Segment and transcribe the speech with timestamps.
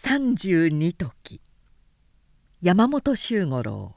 [0.00, 1.40] 32時。
[2.62, 3.96] 山本周五郎。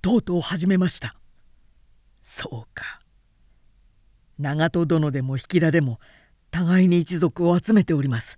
[0.00, 1.16] とうとう始めました。
[2.22, 3.00] そうか。
[4.38, 5.98] 長門殿でも引田でも
[6.52, 8.36] 互いに一族を集めております。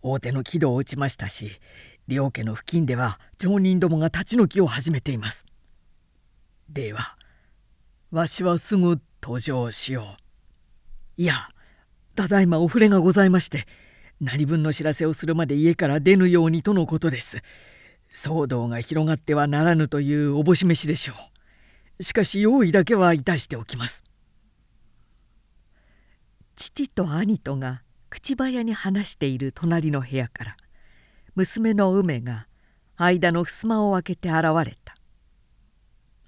[0.00, 1.50] 大手の木戸を打ちましたし
[2.06, 5.44] 両家の付近では町人どもが立ち退きを始めています。
[6.68, 7.16] では
[8.12, 10.16] わしはすぐ登場しよ
[11.18, 11.20] う。
[11.20, 11.48] いや
[12.14, 13.66] ただいまお触れがございまして
[14.20, 17.42] 何分の知らせをするまで家から出ぬようにとのことです。
[18.12, 21.14] 騒動が広がってはならぬというおぼし飯でしょ
[21.98, 22.02] う。
[22.02, 24.04] しかし用意だけはいたしておきます。
[26.56, 30.56] 父と兄とが口早に話している隣の部屋から
[31.34, 32.46] 娘の梅が
[32.96, 34.96] 間の襖を開けて現れた。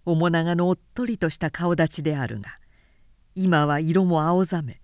[0.04, 2.58] 面長のおっとりとした顔立ちであるが
[3.34, 4.80] 今は色も青ざめ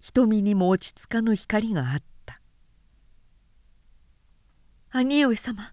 [0.00, 2.04] 瞳にも落ち着かぬ光があった
[4.94, 5.72] 「兄上様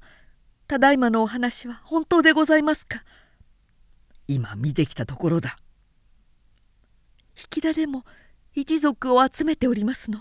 [0.67, 3.03] ただいまのお話は本当でございますか?」
[4.27, 5.57] 今見てきたところだ。
[7.35, 8.05] 引田でも
[8.53, 10.19] 一族を集めておりますの？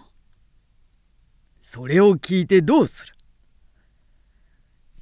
[1.61, 3.15] それを聞いてどうする？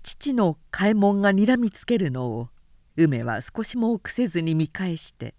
[0.03, 2.49] 父の嘉右衛門がにらみつけるのを
[2.97, 5.35] 梅は少しも臆せずに見返して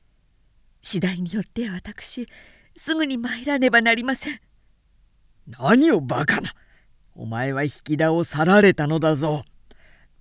[0.82, 2.28] 「次第によっては私
[2.76, 4.40] すぐに参らねばなりません」
[5.46, 6.54] 何をバカな
[7.20, 9.44] お前は引き田を去られたのだぞ。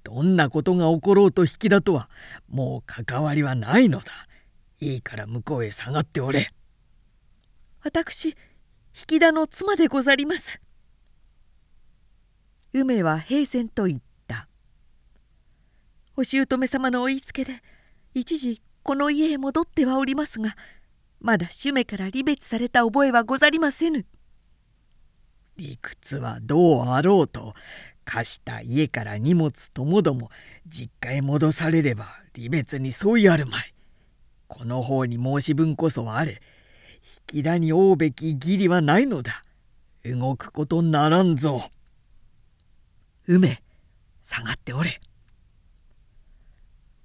[0.04, 2.10] どんなことが起ころうと引き田とは
[2.50, 4.12] もう関わりはないのだ。
[4.82, 6.52] いいから向こうへ下がっておれ。
[7.86, 8.36] 私引
[9.08, 10.60] き田の妻でござります」
[12.74, 14.50] 梅は平然と言った
[16.18, 17.64] 「お姑様のお言いつけで
[18.14, 20.58] 一時この家へ戻ってはおりますが
[21.22, 24.06] まだ主目から離別された覚えはござりませぬ」
[25.60, 27.54] 理屈はどうあろうと
[28.06, 30.32] 貸した家から荷物ともども
[30.66, 32.06] 実家へ戻されれば
[32.36, 33.74] 離別に相違あるまい。
[34.48, 36.42] この方に申し分こそあれ。
[37.02, 39.44] 引き田に負うべき義理はないのだ。
[40.04, 41.70] 動くことならんぞ。
[43.28, 43.62] 梅
[44.24, 45.00] 下がっておれ。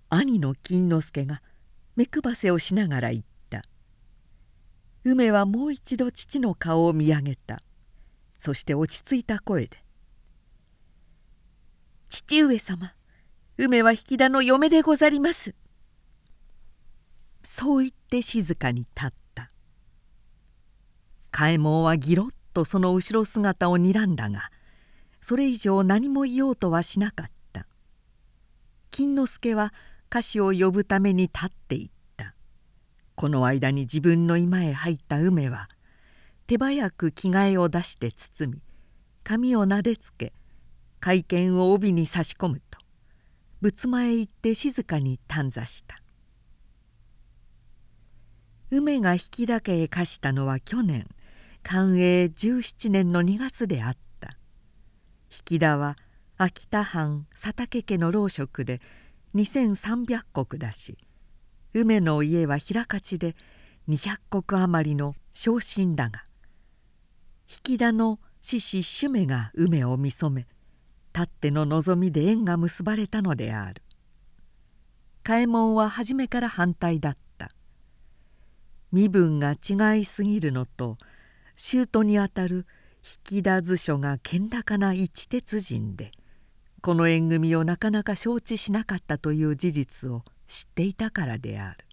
[0.08, 1.42] 兄の金之助が
[1.96, 3.64] 目配せをしながら言った。
[5.04, 7.60] 梅はもう一度父の顔を見上げた。
[8.44, 9.82] そして落ち着いた声で
[12.10, 12.92] 「父上様
[13.56, 15.54] 梅は引田の嫁でござります」
[17.42, 19.50] そう言って静かに立った。
[21.32, 24.50] 嘉右衛門はぎろっとその後ろ姿を睨んだが
[25.22, 27.66] それ以上何も言おうとはしなかった。
[28.90, 29.72] 金之助は
[30.10, 32.34] 歌詞を呼ぶために立っていった。
[33.14, 35.70] この間に自分の居間へ入った梅は
[36.46, 38.62] 手早く着替えを出して包み
[39.22, 40.32] 髪をなでつけ
[41.00, 42.78] 会見を帯に差し込むと
[43.60, 46.00] 仏間へ行って静かに短座した。
[48.70, 51.06] 梅が引きだけへ貸したのは去年
[51.62, 54.36] 寛永17年の2月であった。
[55.50, 55.96] 引田は
[56.36, 58.80] 秋田藩佐竹家の老職で
[59.34, 60.22] 2,300
[60.54, 60.98] 石だし
[61.72, 63.34] 梅の家は平勝で
[63.88, 66.24] 200石余りの昇進だが
[67.66, 70.46] 引田の獅子主目が梅を見初め
[71.12, 73.80] たっての望みで縁が結ばれたのである。
[75.22, 77.52] 嘉右衛門は初めから反対だった。
[78.90, 80.98] 身分が違いすぎるのと
[81.56, 82.66] 舅にあたる
[83.30, 86.10] 引田図書が堅高な一鉄人で
[86.80, 91.86] この縁組をなかなか承知しなかったという事実を知っていたからである。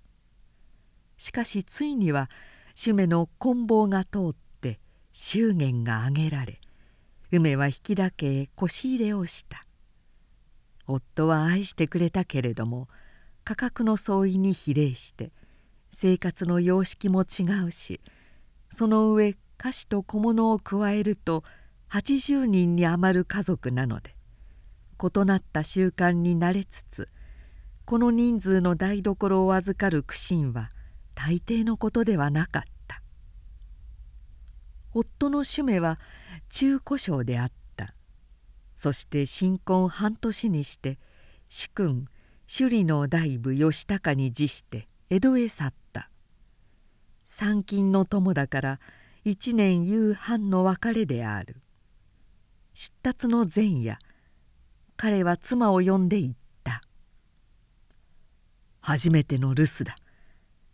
[1.17, 2.31] しかしついには
[2.73, 4.35] 主目の棍棒が通っ
[5.23, 6.59] 祝言が挙げられ
[7.31, 9.67] 梅は引田家へ腰入れをした。
[10.87, 12.89] 夫は愛してくれたけれども
[13.43, 15.31] 価格の相違に比例して
[15.91, 18.01] 生活の様式も違うし
[18.71, 21.43] その上菓子と小物を加えると
[21.91, 24.15] 80人に余る家族なので
[24.99, 27.09] 異なった習慣に慣れつつ
[27.85, 30.71] この人数の台所を預かる苦心は
[31.13, 32.80] 大抵のことではなかった。
[34.93, 35.99] 夫の主目は
[36.49, 37.93] 中古商であった。
[38.75, 40.97] そして新婚半年にして
[41.49, 42.07] 主君
[42.47, 46.09] 首里の大部義高に辞して江戸へ去った。
[47.25, 48.79] 参勤の友だから
[49.23, 51.61] 一年夕飯の別れである。
[52.73, 53.99] 出立の前夜
[54.97, 56.33] 彼は妻を呼んで言っ
[56.63, 56.81] た
[58.81, 59.97] 「初めての留守だ。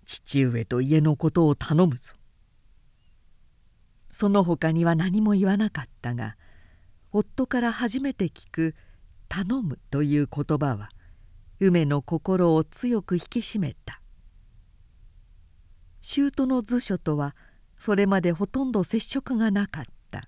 [0.05, 2.13] 父上と家のことを頼むぞ」
[4.17, 6.37] その他には何も言わなかったが
[7.11, 8.75] 夫から初めて聞く
[9.29, 10.89] 「頼む」という言葉は
[11.59, 14.01] 梅の心を強く引き締めた。
[16.01, 17.35] 舅の図書とは
[17.77, 20.27] それまでほとんど接触がなかった。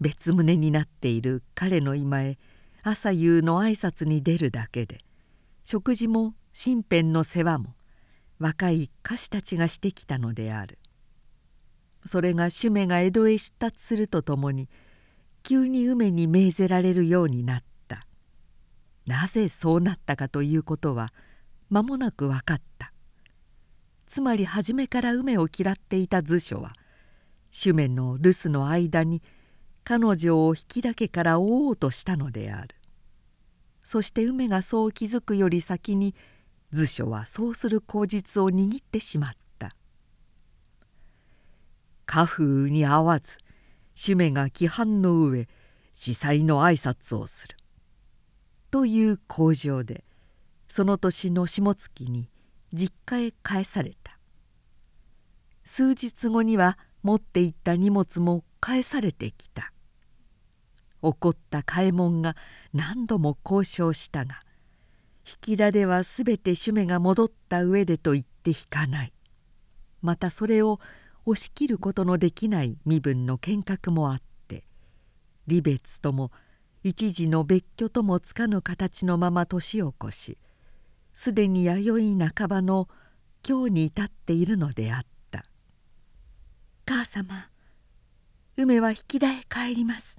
[0.00, 2.38] 別棟になっている彼の居間へ
[2.82, 5.04] 朝夕の挨拶に出るだけで
[5.64, 7.76] 食事も身辺の世話も
[8.40, 10.80] 若い歌手たちがしてきたのである。
[12.06, 14.68] それが主命が江戸へ出立するとともに
[15.42, 18.06] 急に梅に命ぜられるようになった。
[19.06, 21.12] なぜそうなったかということは
[21.68, 22.92] 間もなく分かった。
[24.06, 26.74] つまり初めから梅を嫌っていた図書は
[27.50, 29.22] 主命の留守の間に
[29.84, 32.74] 彼女を引きだけから追おうとしたのである。
[33.82, 36.14] そして梅がそう気づくより先に
[36.72, 39.43] 図書はそうする口実を握ってしまった。
[42.06, 43.38] 家風に合わず
[43.94, 45.46] 主命が規範の上
[45.94, 47.56] 司祭の挨拶をする。
[48.70, 50.04] という口上で
[50.68, 52.28] その年の下月に
[52.72, 54.18] 実家へ返された。
[55.64, 59.72] 数日後には持っていった荷物も返されてきた。
[61.02, 62.34] 怒った嘉右衛門が
[62.72, 64.42] 何度も交渉したが
[65.26, 69.12] 引き田では全て主目が戻った上でと言って引かない。
[70.02, 70.80] またそれを
[71.26, 74.64] 押し切ることのできない身分の見学もあって
[75.48, 76.30] 離別とも
[76.82, 80.38] 一時の別居ともつかぬ形のまま年を越し
[81.14, 82.88] すでに弥生半ばの
[83.46, 85.46] 今日に至っているのであった
[86.86, 87.48] 「母様
[88.56, 90.18] 梅は引き田へ帰ります」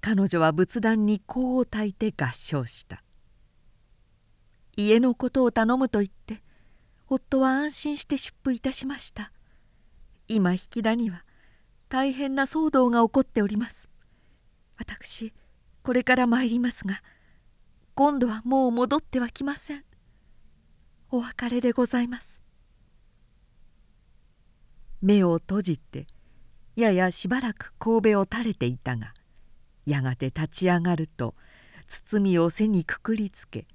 [0.00, 3.02] 彼女は仏壇に香を焚いて合唱した。
[4.76, 6.42] 家のことを頼むと言って
[7.08, 9.32] 夫は安心して出府いたしました。
[10.28, 11.24] 今引き田には
[11.88, 13.88] 大変な騒動が起こっております。
[14.76, 15.32] 私
[15.82, 17.00] これから参りますが
[17.94, 19.84] 今度はもう戻ってはきません。
[21.10, 22.42] お別れでございます。
[25.00, 26.08] 目を閉じて
[26.74, 29.14] ややしばらく神戸を垂れていたが
[29.84, 31.34] やがて立ち上がると
[31.86, 33.66] 包みを背にくくりつけ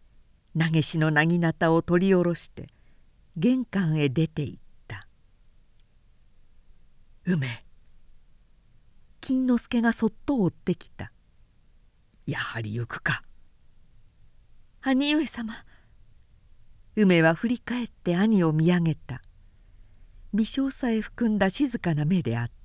[0.60, 2.68] 投げしのなぎなたを取り下ろして
[3.38, 5.08] 玄関へ出て行った
[7.26, 7.66] 「梅」
[9.22, 11.12] 金之助がそっと追ってきた
[12.26, 13.24] 「やはり行くか」
[14.82, 15.54] 「兄上様」
[16.96, 19.22] 梅は振り返って兄を見上げた。
[20.34, 22.62] 微笑さえ含んだ静かな目であった。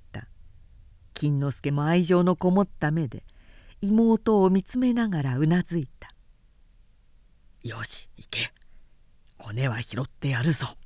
[1.15, 3.25] 金之助も愛情のこもった目で
[3.81, 6.15] 妹を見つめながらうなずいた
[7.65, 8.53] 「よし行け
[9.39, 10.77] 骨は拾ってやるぞ」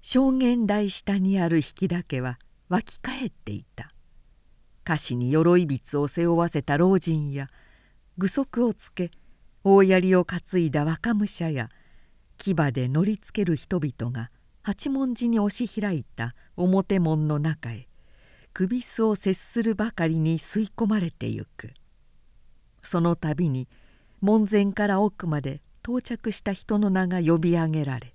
[0.00, 2.38] 証言台下にある引きだけは
[2.68, 3.92] 湧き返っていた。
[4.84, 7.50] 歌詞に鎧びを背負わせた老人や
[8.16, 9.10] 具足をつけ
[9.62, 11.68] 大槍を担いだ若武者や
[12.38, 14.30] 牙で乗りつける人々が
[14.62, 17.86] 八文字に押し開いた表門の中へ
[18.54, 21.74] 首巣を接するばかりに吸い込まれてゆく。
[22.82, 23.68] その度に
[24.20, 28.14] 門前から奥まで到着した人の名が呼び上げられ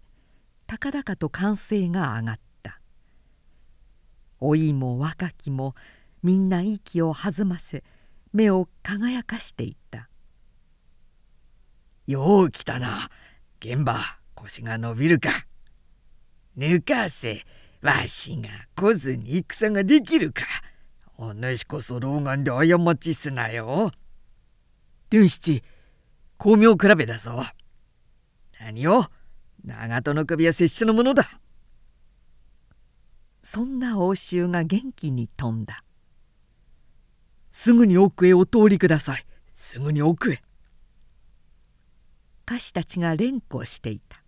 [0.67, 2.79] 高々と歓声が上がった。
[4.41, 5.75] 老いも若きも
[6.21, 7.83] みんな息を弾ませ
[8.33, 10.09] 目を輝かしていった
[12.07, 13.09] 「よう来たな。
[13.59, 13.97] 現場
[14.35, 15.45] 腰が伸びるか。
[16.57, 17.45] 抜かせ
[17.81, 20.43] わしが来ずに戦ができるか。
[21.17, 23.91] お主こそ老眼で過ちすなよ。
[25.09, 25.63] 伝七
[26.43, 27.41] 巧妙比べだぞ。
[28.59, 29.05] 何を？
[29.63, 31.39] 長門の首は拙者のものだ。
[33.41, 35.85] そんな応酬が元気に飛んだ。
[37.49, 39.25] すぐに奥へお通りください。
[39.53, 40.43] すぐに奥へ。
[42.45, 44.21] 歌手たちが連呼していた。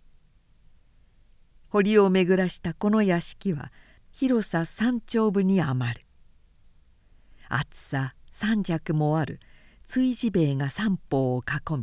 [1.68, 3.70] 堀を巡らしたこの屋敷は
[4.10, 6.00] 広さ三丁分に余る。
[7.50, 9.38] 厚さ三尺もある
[9.86, 11.82] 追事塀が三方を囲み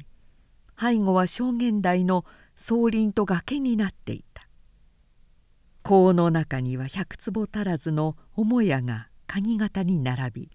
[0.80, 2.26] 背後は証言台の
[2.56, 4.48] 総輪と崖になっていた。
[5.84, 10.52] 香の中には百坪足らずの母屋が鍵型に並び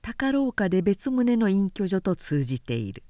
[0.00, 3.02] 高廊下で別棟の隠居所と通じている。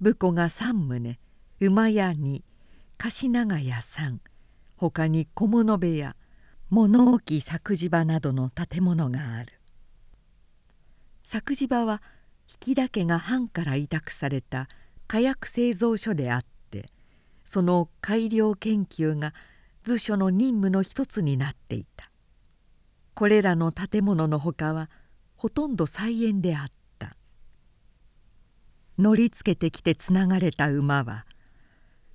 [0.00, 1.16] 武庫が三棟
[1.60, 2.44] 馬屋に
[2.98, 4.20] 貸長屋三
[4.76, 6.16] 他に小物部屋
[6.70, 9.60] 物置作事場などの建物がある。
[11.22, 12.02] 作事場は
[12.66, 14.68] 引田家が藩から委託された
[15.06, 16.90] 火薬製造所であって
[17.44, 19.32] その改良研究が
[19.84, 22.10] 図書の任務の一つになっていた。
[23.14, 24.90] これらの建物のほかは
[25.36, 26.74] ほとんど菜園であった。
[28.98, 31.26] 乗りつけてきてつながれた馬は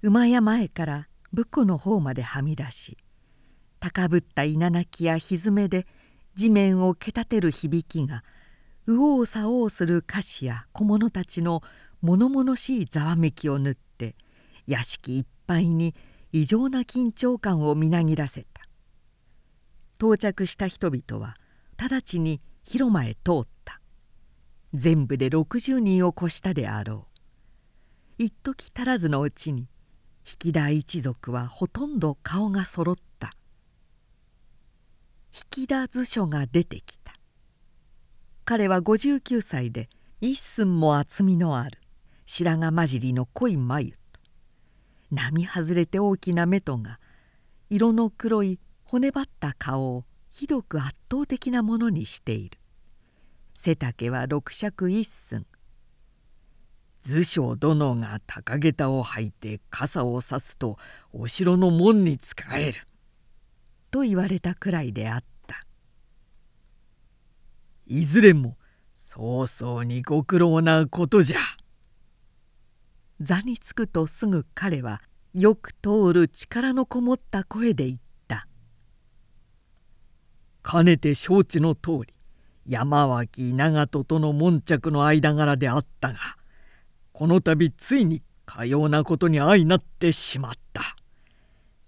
[0.01, 2.98] 馬屋前から武庫の方まではみ出し
[3.81, 5.86] 高ぶった稲鳴きや蹄で
[6.36, 8.24] 地面をけたてる響きが
[8.88, 11.62] 右往左往する歌詞や小物たちの
[12.01, 14.15] 物々しいざわめきを縫って
[14.67, 15.95] 屋敷いっぱいに
[16.31, 18.67] 異常な緊張感をみなぎらせた。
[19.95, 21.35] 到着した人々は
[21.77, 23.81] 直ちに広間へ通った。
[24.73, 27.07] 全部で60人を越したであろ
[28.19, 28.23] う。
[28.23, 29.67] 一時足らずのうちに
[30.43, 33.33] 引田一族はほとんど顔がそろった。
[35.57, 37.13] 引田図書が出てきた。
[38.45, 39.89] 彼は59歳で
[40.21, 41.79] 一寸も厚みのある
[42.31, 43.93] 白髪混じりの濃い眉。
[44.13, 44.21] と
[45.09, 47.00] 並外れて大きな目とが
[47.71, 52.59] 色の黒い骨張った顔をひどく圧倒的なものにしている。
[53.55, 55.48] 背丈は六尺一寸。
[57.01, 60.77] 図書殿が高下駄を履いて傘をさすと
[61.12, 62.88] お城の門に仕える」
[63.89, 65.65] と言われたくらいであった。
[67.88, 68.55] いずれも
[68.93, 71.39] 早々にご苦労なことじゃ。
[73.21, 75.01] 座につくとすぐ彼は
[75.33, 78.47] よく通る力のこもった声で言った
[80.63, 82.13] 「かねて承知の通り
[82.65, 86.19] 山脇長門との悶着の間柄であったが
[87.11, 90.81] この度ついにかようなことに相なってしまった。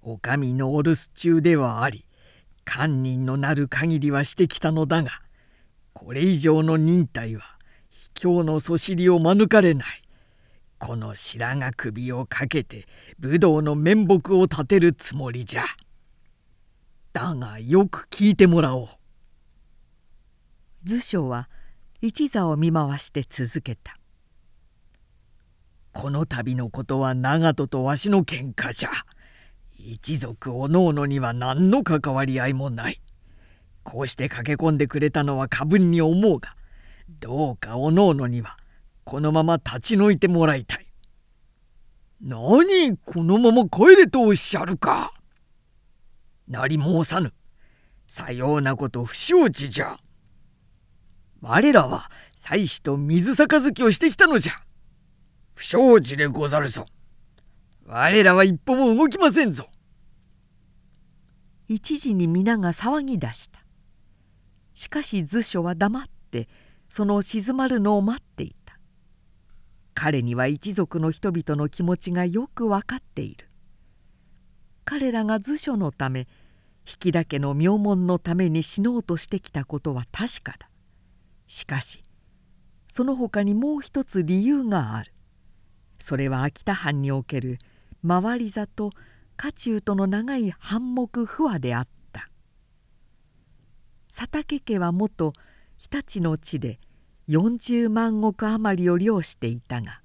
[0.03, 2.05] お上のお留守中ではあり
[2.65, 5.11] 堪忍のなる限りはしてきたのだが
[5.93, 7.43] これ以上の忍耐は
[7.89, 10.01] 卑怯のそしりを免れない。
[10.81, 12.87] この白髪首をかけて
[13.19, 15.63] 武道の面目を立てるつもりじゃ。
[17.13, 18.87] だがよく聞いてもらおう。
[20.83, 21.49] 図書は
[22.01, 23.95] 一座を見回して続けた。
[25.93, 28.89] この度のことは長門とわしの喧嘩じゃ。
[29.77, 32.99] 一族おのおのには何の関わり合いもない。
[33.83, 36.55] こうして駆け込んでくれたのは過分に思うが
[37.07, 38.57] どうかおのおのには
[39.03, 40.85] このまま立ち退いてもらいたい。
[42.21, 45.13] 何このまま帰れとおっしゃるか。
[46.47, 47.33] なり申さぬ。
[48.05, 49.97] さようなこと不承知じゃ。
[51.41, 54.61] 我らは妻子と水杯をしてきたのじゃ。
[55.55, 56.85] 不承知でござるぞ。
[57.85, 59.69] 我らは一歩も動きませんぞ。
[61.67, 63.61] 一時に皆が騒ぎ出した。
[64.73, 66.49] しかし図書は黙って
[66.89, 68.60] その静まるのを待っていた。
[69.93, 73.49] 彼には一族の人々の気持ちがよく分かっている。
[74.85, 76.27] 彼らが図書のため
[77.03, 80.69] 引田家の名門のために死のうとしてきたことは確かだ。
[81.47, 82.03] しかし
[82.91, 85.13] その他にもう一つ理由がある。
[85.99, 87.59] それは秋田藩における
[88.05, 88.91] 回り座と
[89.37, 92.29] 家中との長い反目不和であった
[94.13, 95.33] 佐竹家は元
[95.77, 96.79] 日立の地で
[97.31, 100.01] 40万石余りを領していたが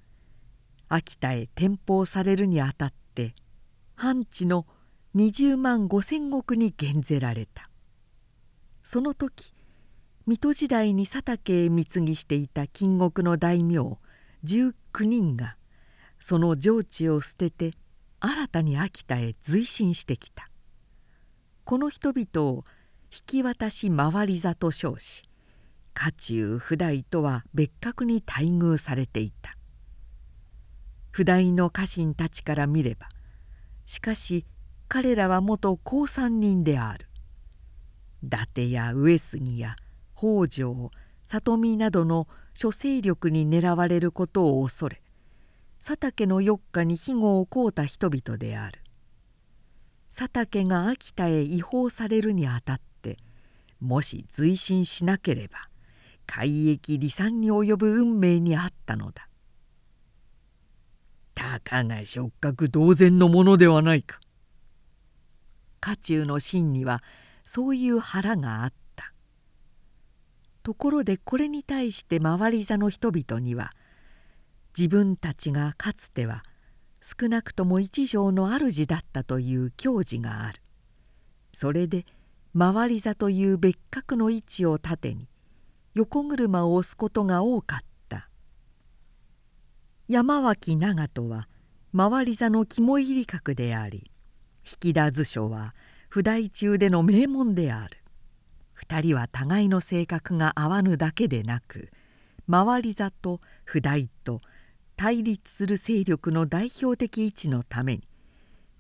[0.89, 3.35] 秋田へ転封されるにあたって
[3.97, 4.65] 藩地の
[5.17, 7.69] 20万5千石に減ぜられた。
[8.85, 9.53] その時
[10.27, 13.99] 水戸時代に佐竹へ貢ぎしていた金国の大名
[14.45, 15.57] 19人が
[16.21, 17.73] その上地を捨てて
[18.21, 20.49] 新たに秋田へ随進してきた。
[21.65, 22.65] この人々を
[23.11, 25.26] 引き渡し回り座と称し
[25.99, 29.57] 家中不代とは別格に待遇されていた。
[31.11, 33.09] 不代の家臣たちから見れば
[33.87, 34.45] しかし
[34.89, 37.09] 彼らは元高三人である。
[38.23, 39.77] 伊達や上杉や
[40.15, 40.91] 北条
[41.23, 45.01] 里見などの諸勢力に狙われることを恐れ
[45.83, 48.81] 佐竹の四日に庇護を請うた人々である。
[50.15, 53.17] 佐竹が秋田へ違法されるにあたって
[53.81, 55.71] もし随進しなければ
[56.27, 59.29] 海域離散に及ぶ運命にあったのだ。
[61.35, 64.21] たかが触覚同然のものではないか。
[65.81, 67.03] 家中の真には
[67.45, 69.13] そういう腹があった。
[70.63, 73.71] ところでこれに対して回り座の人々には
[74.77, 76.43] 自分たちがかつては
[77.01, 80.61] 少なくとも一条の主だったという矜持がある。
[81.53, 82.05] それで
[82.59, 85.29] 回り座という別格の位置を盾に
[85.97, 88.29] 横車を押すことが多かった。
[90.09, 91.49] 山脇長門は
[91.97, 94.11] 回り座の肝入り格であり
[94.85, 95.75] 引田図書は
[96.11, 97.97] 不代中での名門である。
[98.87, 101.89] 2人は互いの性格が合わぬだけでなく
[102.51, 104.43] 回り座と不代と
[104.97, 108.07] 対立する勢力の代表的位置のために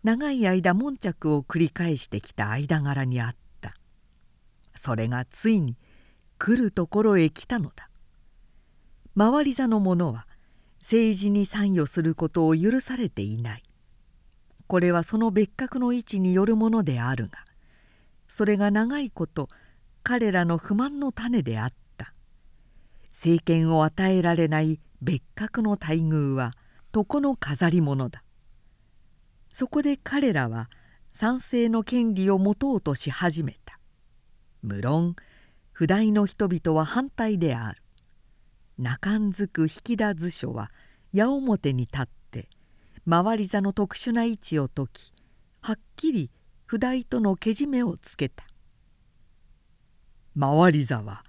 [0.02, 3.74] 長い間悶着を繰り返してきた間柄にあった。
[4.74, 5.78] それがついに
[6.38, 7.88] 来るところへ来たのだ。
[9.16, 10.26] 回り座の者は
[10.80, 13.62] 政治に参与することを許されていない。
[14.66, 17.46] これはその別格の位置によるものであるが
[18.28, 19.48] それが長いこと
[20.02, 22.12] 彼らの不満の種であった。
[23.10, 26.52] 政権を与えられない別格の待遇は
[26.94, 28.22] 床の飾り物だ。
[29.52, 30.68] そこで彼らは
[31.12, 33.80] 賛成の権利を持とうとし始めた。
[34.62, 35.16] 無論
[35.78, 37.82] 不代の人々は反対である。
[38.78, 40.72] 中んづく引田図書は
[41.12, 42.48] 矢面に立って
[43.06, 45.12] 回り座の特殊な位置を解き
[45.60, 46.30] はっきり
[46.64, 48.46] 不代とのけじめをつけた。
[50.40, 51.24] 回り座は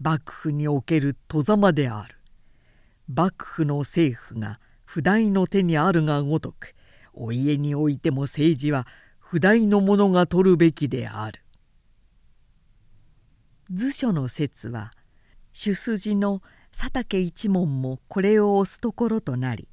[0.00, 2.16] 幕府における戸ざまである。
[3.06, 6.74] 幕府の政府が不代の手にあるがごとく
[7.12, 8.84] お家においても政治は
[9.20, 11.41] 不代の者が取るべきである。
[13.70, 14.92] 図書の説は
[15.52, 16.42] 主筋の
[16.76, 19.68] 佐竹一門もこれを押すところとなり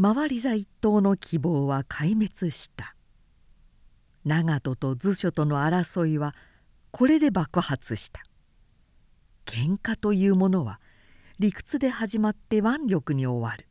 [0.00, 2.94] 回り座一党の希望は壊滅した。
[4.24, 6.34] 長門と図書との争いは
[6.90, 8.22] これで爆発した。
[9.44, 10.80] 喧嘩というものは
[11.38, 13.66] 理屈で始まって腕力に終わる。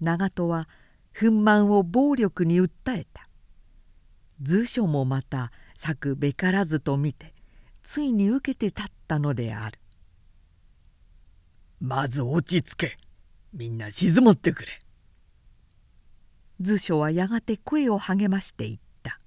[0.00, 0.68] 長門は
[1.14, 3.26] 憤懣を暴力に訴えた。
[4.42, 7.34] 図書もまた策べからずと見て
[7.92, 9.76] ついに受けて立ったのである。
[11.80, 12.98] まず落ち着け。
[13.52, 14.68] みんな静まってくれ。
[16.60, 19.18] 図書はやがて声を励ましていった。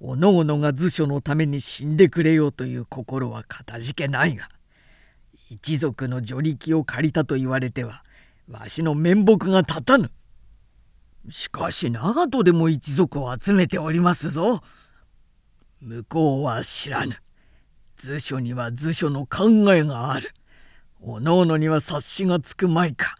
[0.00, 4.48] おのおのが図書のために死んでくれよという心はかたじけないが
[5.48, 8.02] 一族の助力を借りたと言われては
[8.48, 10.10] わしの面目が立たぬ。
[11.30, 14.60] しかし長門でも一族を集めておりますぞ。
[15.82, 17.16] 向こうは知らぬ。
[17.96, 20.32] 図書には図書の考えがある。
[21.00, 23.16] おのおのには察しがつくまいか。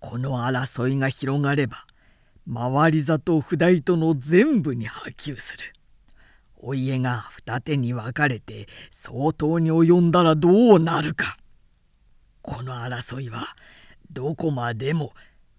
[0.00, 1.86] この争いが広がれば
[2.50, 5.64] 回り座と不代との全部に波及する。
[6.56, 11.36] お家が二手に分かれて相当に及んだらどうなるか。
[12.40, 13.44] この争いは
[14.10, 15.12] どこまでも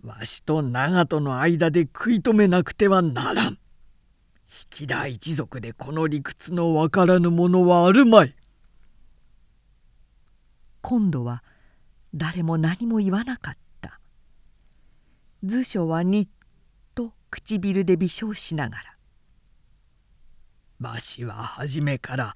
[0.04, 3.60] わしと長門の間で食い止めなくてはならん。
[4.48, 8.36] 引田一族でこの理屈のわからぬものはあるまい
[10.82, 11.44] 今度は
[12.16, 14.00] 誰も何も言わなかった
[15.44, 16.28] 図書はにっ
[16.96, 18.84] と唇で微笑しながら
[20.80, 22.34] 「わしは初めから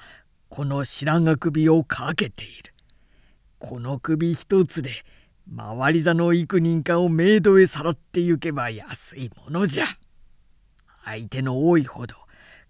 [0.49, 2.73] この白髪首をかけている。
[3.57, 4.91] この首一つで
[5.55, 9.85] 回り座の幾人かをメイドへさらってゆけば安いものじゃ。
[11.11, 12.15] 相手の多いほど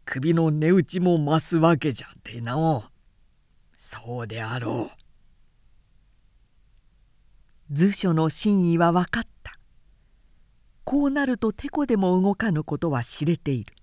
[0.04, 2.84] 首の値打ちも増すわけじゃてなお
[3.78, 4.98] そうであろう。
[7.72, 9.58] 図書の真意は分かった。
[10.84, 13.76] こうなるとてこでも動かぬことは知れている。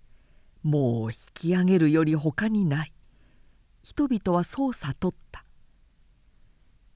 [0.63, 2.93] もう引き上げるより他にない。
[3.83, 5.45] 人々はそう悟った。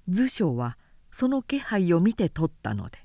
[0.08, 0.76] 図書は
[1.10, 2.98] その気配を見て取ったので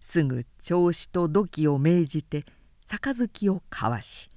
[0.00, 2.44] すぐ調子と土器を命じて
[2.86, 4.30] 杯を交わし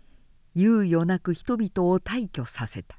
[0.55, 2.97] 猶予なく人々を退去させた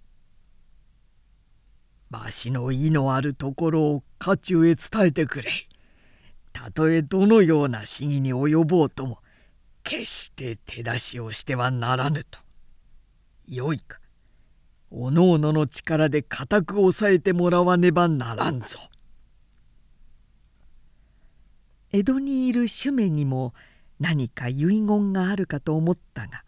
[2.10, 5.50] わしの意のあるところを家中へ伝えてくれ。
[6.52, 9.18] たとえどのような市議に及ぼうとも
[9.84, 12.38] 決して手出しをしてはならぬと。
[13.46, 14.00] よいか
[14.90, 18.78] おのおのの力で固く抑えてもらわねばならんぞ。
[21.92, 23.54] 江戸にいる主命にも
[24.00, 26.44] 何か遺言があるかと思ったが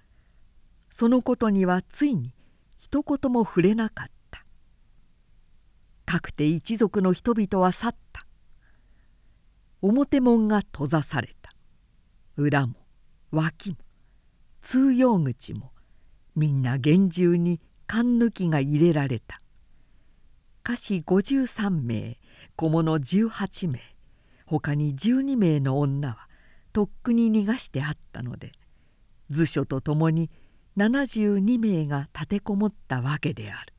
[0.91, 2.35] そのことにはついに
[2.77, 4.45] 一言も触れなかった。
[6.07, 8.27] かくて一族の人々は去った。
[9.83, 11.55] 表門が閉ざされた。
[12.37, 12.75] 裏も
[13.31, 13.77] 脇も
[14.63, 15.73] 通用口も
[16.35, 19.43] みんな厳重に勘抜きが入れられた。
[20.65, 22.19] 歌詞53名
[22.57, 23.81] 小物18名
[24.47, 26.30] 他に12名の女は
[26.73, 28.53] とっくに逃がしてあったので
[29.29, 30.31] 図書と共に
[30.77, 33.75] 72名が立てこもったわけである。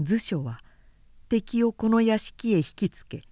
[0.00, 0.62] 図書は
[1.28, 3.22] 敵をこの屋敷へ引きつけ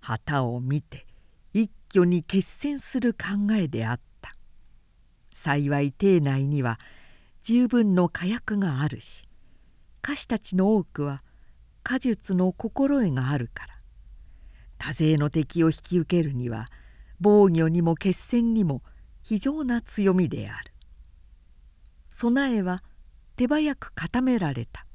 [0.00, 1.06] 旗を見て
[1.52, 4.34] 一挙に決戦する考えであった。
[5.32, 6.78] 幸い邸内には
[7.42, 9.28] 十分の火薬があるし
[10.02, 11.22] 歌手たちの多くは
[11.82, 13.74] 果術の心得があるから
[14.78, 16.70] 多勢の敵を引き受けるには
[17.20, 18.82] 防御にも決戦にも
[19.22, 20.72] 非常な強みである。
[22.10, 22.82] 備えは
[23.36, 24.86] 手早く固められた。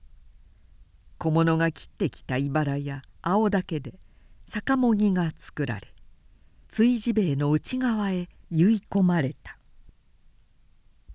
[1.18, 4.00] 小物が切ってきた茨や青竹で
[4.46, 5.94] 酒もぎが作られ
[6.70, 9.58] 追事兵衛の内側へ結い込まれた。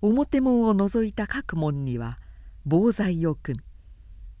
[0.01, 2.19] 表門を除いた各門には
[2.65, 3.59] 棒材を組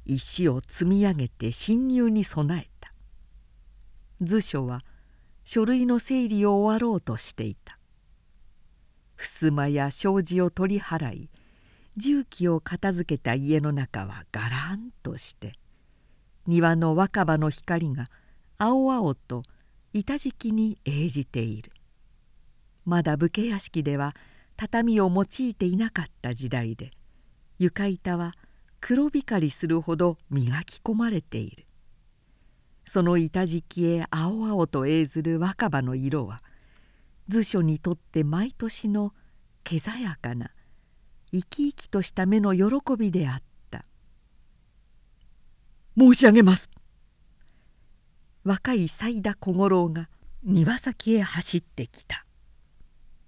[0.05, 2.93] み石を積み上げて侵入に備えた。
[4.21, 4.83] 図書は
[5.45, 7.77] 書類の整理を終わろうとしていた。
[9.17, 11.29] 襖や障子を取り払い
[11.97, 15.53] 重機を片付けた家の中はがらんとして
[16.45, 18.09] 庭の若葉の光が
[18.57, 19.43] 青々と
[19.93, 21.71] 板敷きに映じている。
[22.83, 24.13] まだ武家屋敷では
[24.57, 26.91] 畳を用いていなかった時代で
[27.57, 28.33] 床板は
[28.81, 31.64] 黒光りするほど磨き込まれている。
[32.85, 36.41] その板敷きへ青々と映ずる若葉の色は
[37.27, 39.13] 図書にとって毎年の
[39.63, 40.51] けざやかな
[41.31, 43.85] 生き生きとした目の喜びであった。
[45.97, 46.69] 申し上げます。
[48.43, 50.07] 若い斉田小五郎が
[50.43, 52.25] 庭先へ走ってきた。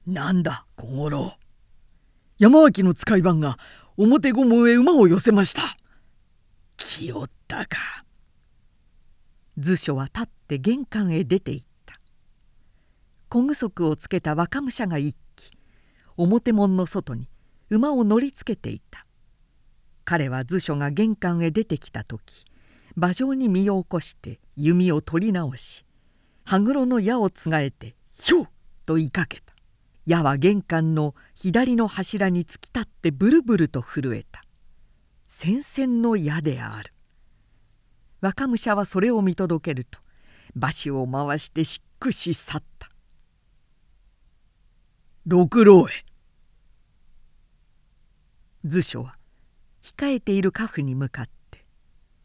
[0.05, 1.33] なんだ小五郎。
[2.37, 3.57] 山脇の使い番が
[3.97, 5.61] 表御門へ馬を寄せました。
[6.77, 8.06] 気負ったか。
[9.57, 11.99] 図書は立って玄関へ出て行った。
[13.29, 15.51] 小具足をつけた若武者が一騎
[16.15, 17.27] 表門の外に
[17.69, 19.05] 馬を乗りつけていた。
[20.05, 22.45] 彼は図書が玄関へ出てきた時
[22.95, 25.83] 馬上に身を起こして弓を取り直し
[26.45, 28.47] 羽黒の矢をつがえて「ひょう!」
[28.85, 29.53] と言いかけた。
[30.05, 34.45] 矢は玄関の左の柱に突き立ってブルブルと震えた。
[35.25, 36.93] 戦線の矢である。
[38.21, 39.99] 若武者はそれを見届けると
[40.55, 42.89] 馬車を回してしっくし去った。
[45.25, 45.91] 六郎へ。
[48.65, 49.17] 図書は
[49.83, 51.65] 控えている家父に向かって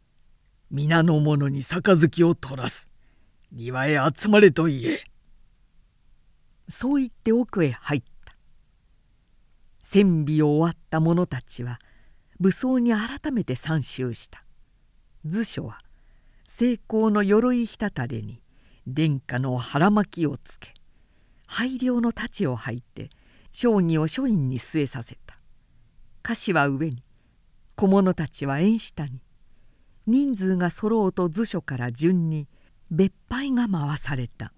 [0.71, 2.89] 「皆の者に杯を取らす。
[3.51, 5.03] 庭へ集まれと言え」
[6.69, 8.35] そう言って奥へ入った。
[9.81, 11.79] 戦備を終わった者たちは
[12.39, 14.42] 武装に改めて参集した。
[15.25, 15.79] 図書は
[16.45, 18.41] 成功の鎧ひたたれに
[18.87, 20.73] 殿下の腹巻きをつけ
[21.47, 23.09] 拝領の太刀を履いて
[23.51, 25.37] 将棋を書院に据えさせた。
[26.23, 27.03] 菓子は上に
[27.75, 29.21] 小者たちは縁下に。
[30.05, 32.47] 人数が揃うと図書から順に
[32.91, 34.51] 別配が回された。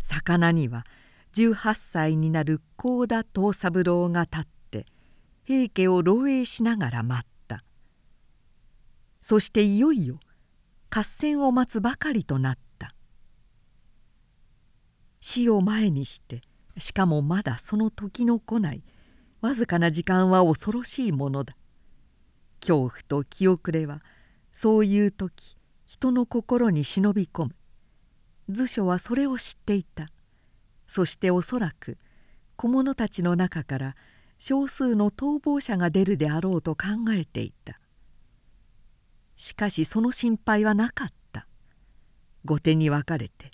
[0.00, 0.86] 魚には
[1.34, 4.86] 18歳になる幸田藤三郎が立って
[5.44, 7.35] 平家を漏洩しながら待った。
[9.28, 10.20] そしていよいよ
[10.88, 12.94] 合戦を待つばかりとなった。
[15.20, 16.42] 死を前にして
[16.78, 18.84] しかもまだその時の来ない
[19.40, 21.56] わずかな時間は恐ろしいものだ。
[22.60, 24.00] 恐怖と気遅れは
[24.52, 27.56] そういう時人の心に忍び込む。
[28.48, 30.12] 図書はそれを知っていた。
[30.86, 31.98] そしておそらく
[32.54, 33.96] 小者たちの中から
[34.38, 37.80] 少数の逃亡者が出るであろうと考えていた。
[39.36, 41.46] しかしその心配はなかった。
[42.44, 43.50] 後手に分かれて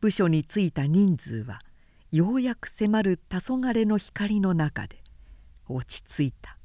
[0.00, 1.60] 部署に着いた人数は
[2.10, 5.02] ようやく迫る黄昏の光の中で
[5.68, 6.58] 落ち着いた。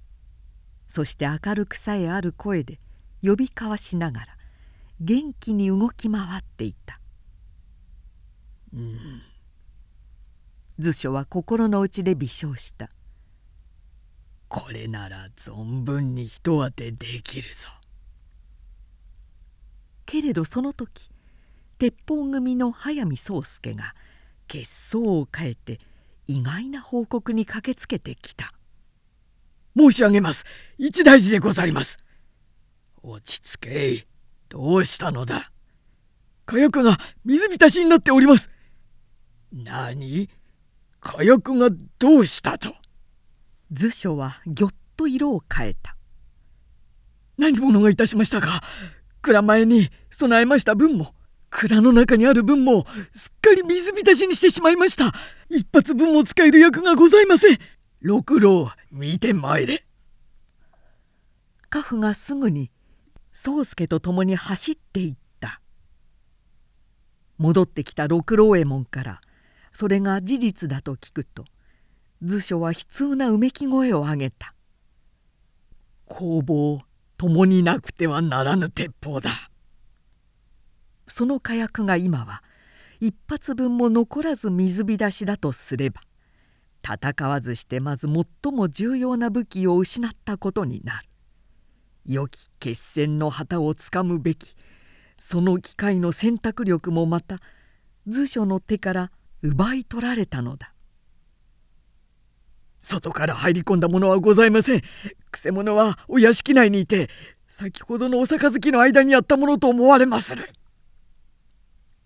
[0.88, 2.80] そして明るくさえある声で
[3.21, 4.27] 呼び交わしながら
[4.99, 6.99] 元気に動き回っていた
[8.73, 9.21] 「うん」
[10.80, 12.89] 図書は心の内で微笑した
[14.47, 17.69] 「これなら存分に人当てできるぞ」
[20.07, 21.11] けれどその時
[21.77, 23.93] 鉄砲組の速水宗介が
[24.47, 25.79] 血相を変えて
[26.27, 28.53] 意外な報告に駆けつけてきた。
[29.77, 30.45] 申し上げます。
[30.79, 31.99] 一大事でござります。
[33.03, 34.07] 落ち着け
[34.49, 35.51] どうしたのだ。
[36.45, 38.49] 火薬が水浸しになっております。
[39.51, 40.29] 何？
[40.99, 42.73] 火薬がどうしたと？
[43.71, 45.95] 図書はぎょっと色を変えた。
[47.37, 48.63] 何者がいたしましたか？
[49.21, 51.13] 蔵前に備えました分も
[51.49, 55.13] 蔵の中にある分もすっかり水浸しにしてしまいました。
[55.49, 57.58] 一発分も使える役がございません。
[58.01, 59.86] 六郎見てまいれ。
[61.69, 62.69] 家父がすぐに
[63.34, 65.62] 宗介と共に走っていった。
[67.38, 69.21] 戻ってきた六郎右衛門から
[69.73, 71.45] それが事実だと聞くと
[72.23, 74.53] 図書は悲痛なうめき声を上げた。
[76.08, 76.82] 工房
[77.17, 79.32] 共になくてはならぬ鉄砲だ。
[81.08, 82.43] その火薬が今は
[82.99, 86.01] 一発分も残らず水浸しだとすれば
[86.84, 91.08] 戦わずしてまず最も重要な武器を失ったことになる。
[92.06, 94.56] 良き決戦の旗をつかむべき
[95.17, 97.39] その機会の選択力もまた
[98.08, 100.73] 図書の手から奪い取られたのだ。
[102.81, 104.81] 外から入り込んだものはございません。
[105.31, 107.09] くせ者はお屋敷内にいて
[107.47, 110.49] 先ほどのお杯の間にあったものと思われまする。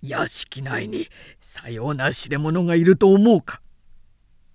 [0.02, 1.08] 屋敷内に
[1.40, 3.62] さような知れ者がいると思うか。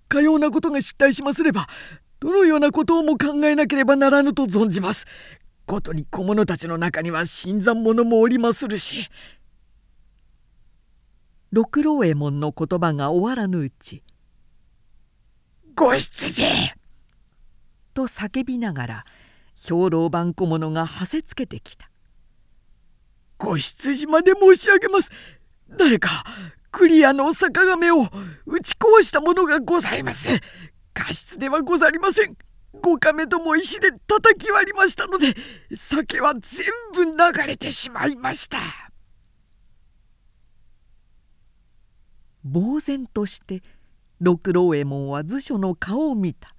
[0.09, 1.67] かようなことが失態しますれば
[2.19, 5.05] どのようなことをも考えなければならぬと存じます。
[5.65, 9.09] ことに小者たちの中には新参者もおりまするし。
[11.51, 14.03] 六郎右衛門の言葉が終わらぬうち
[15.77, 16.43] 「ご出自!」
[17.93, 19.05] と叫びながら
[19.55, 21.91] 兵糧番小者がはせつけてきた
[23.37, 25.11] 「ご出自まで申し上げます。
[25.69, 26.25] 誰か
[26.71, 28.07] クリアの坂亀を
[28.45, 30.29] 打ち壊したものがございます。
[30.95, 32.35] 過失ではござりません。
[32.81, 35.35] 五亀とも石で叩き割りましたので
[35.75, 38.57] 酒は全部流れてしまいました。
[42.43, 43.61] 呆然として
[44.19, 46.55] 六郎右衛門は図書の顔を見た。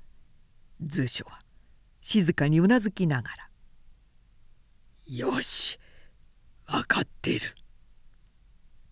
[0.81, 1.40] 図書は
[2.01, 3.51] 静かにうなずきながら
[5.07, 5.81] 「よし
[6.66, 7.55] 分かっている」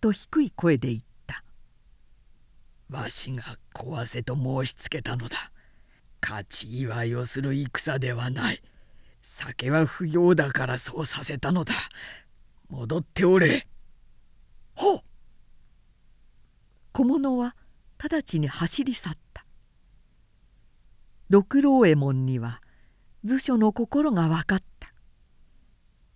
[0.01, 1.43] と低い声で言った
[2.91, 5.51] 「わしが壊せと申しつけたのだ。
[6.21, 8.61] 勝ち祝いをする戦ではない。
[9.21, 11.73] 酒は不要だからそうさせたのだ。
[12.69, 13.67] 戻っておれ。
[14.73, 15.03] ほっ。
[16.91, 17.55] 小物は
[17.97, 19.45] 直ちに走り去った。
[21.29, 22.61] 六郎右衛門には
[23.23, 24.93] 図書の心が分かった。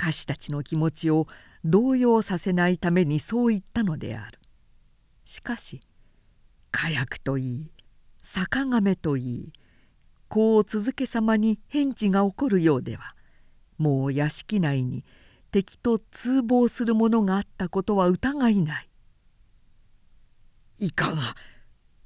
[0.01, 1.27] 歌手たちの気持ちを
[1.63, 4.39] 動揺させないためにそう言ったのである。
[5.25, 5.81] しかし
[6.71, 7.71] 火薬といい
[8.21, 9.53] 坂亀といい
[10.27, 13.15] こう続けさまに返事が起こるようでは
[13.77, 15.03] もう屋敷内に
[15.51, 18.89] 敵と通報するものがあったことは疑いない。
[20.79, 21.35] いかが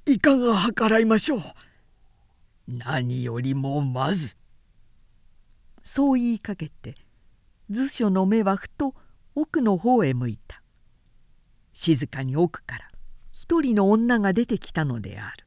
[0.06, 1.42] いかが計らいましょう。
[2.68, 4.36] 何よりもまず。
[5.86, 6.94] そう言いかけて
[7.70, 8.94] 図書の目はふと
[9.36, 10.62] 奥の方へ向いた
[11.72, 12.88] 静かに奥から
[13.32, 15.46] 一人の女が出てきたのである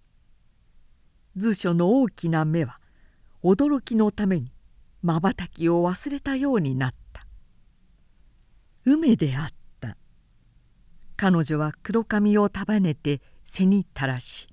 [1.35, 2.79] 図書の大きな目は
[3.43, 4.51] 驚きのために
[5.01, 7.25] まばたきを忘れたようになった
[8.85, 9.97] 梅であった
[11.15, 14.48] 彼女は黒髪を束ねて背に垂らし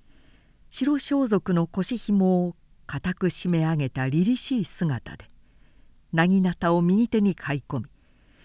[0.78, 2.54] 白装束の腰紐を
[2.86, 5.24] 固く締め上げた凛々しい姿で
[6.12, 7.86] 薙刀を右手に買い込み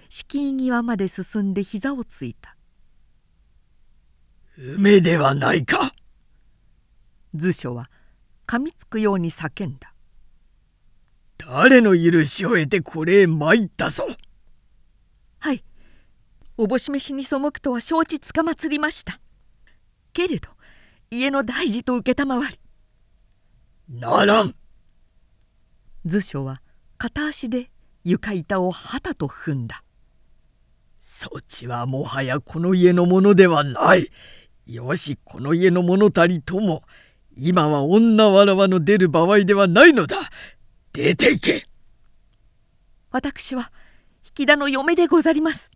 [0.07, 2.55] 敷居際まで進んで膝をついた
[4.57, 5.93] 「梅ではないか!」
[7.35, 7.91] 図書は
[8.47, 9.93] 噛みつくように叫んだ
[11.37, 14.07] 「誰の許しを得てこれへ参ったぞ!」
[15.39, 15.65] はい
[16.55, 19.19] おぼし飯に背くとは承知つかまつりました
[20.13, 20.49] けれど
[21.13, 22.59] 家の大事と承り。
[23.89, 24.55] ならん。
[26.05, 26.61] 図書は
[26.97, 27.69] 片足で
[28.05, 29.83] 床板を旗と踏んだ。
[31.01, 34.09] そちはもはやこの家のものではない。
[34.65, 36.83] よしこの家の者たりとも
[37.35, 40.15] 今は女わらわの出る場合ではないのだ。
[40.93, 41.67] 出て行け。
[43.11, 43.73] 私は
[44.37, 45.71] 引田の嫁でござります。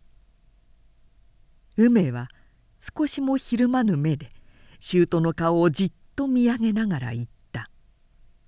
[1.76, 2.28] 梅は
[2.80, 4.32] 少しもひるまぬ目で
[4.80, 7.70] 舅の顔をじっと見上げながら言った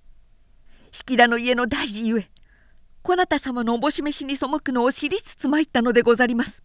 [1.09, 2.29] 「引田の家の大事ゆえ
[3.01, 6.63] こなた様のおぼし飯に背くのを知りつつ参ったのでござります。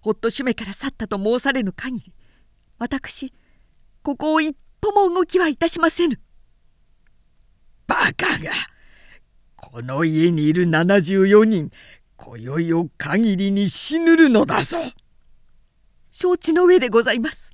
[0.00, 2.12] ほっと主めから去ったと申されぬ限り
[2.78, 3.34] 私
[4.02, 6.20] ここを一歩も動きはいたしませぬ。
[7.86, 8.50] バカが
[9.56, 11.70] この家にいる74人
[12.16, 14.78] 今宵を限りに死ぬるのだぞ。
[16.10, 17.49] 承知の上でございます。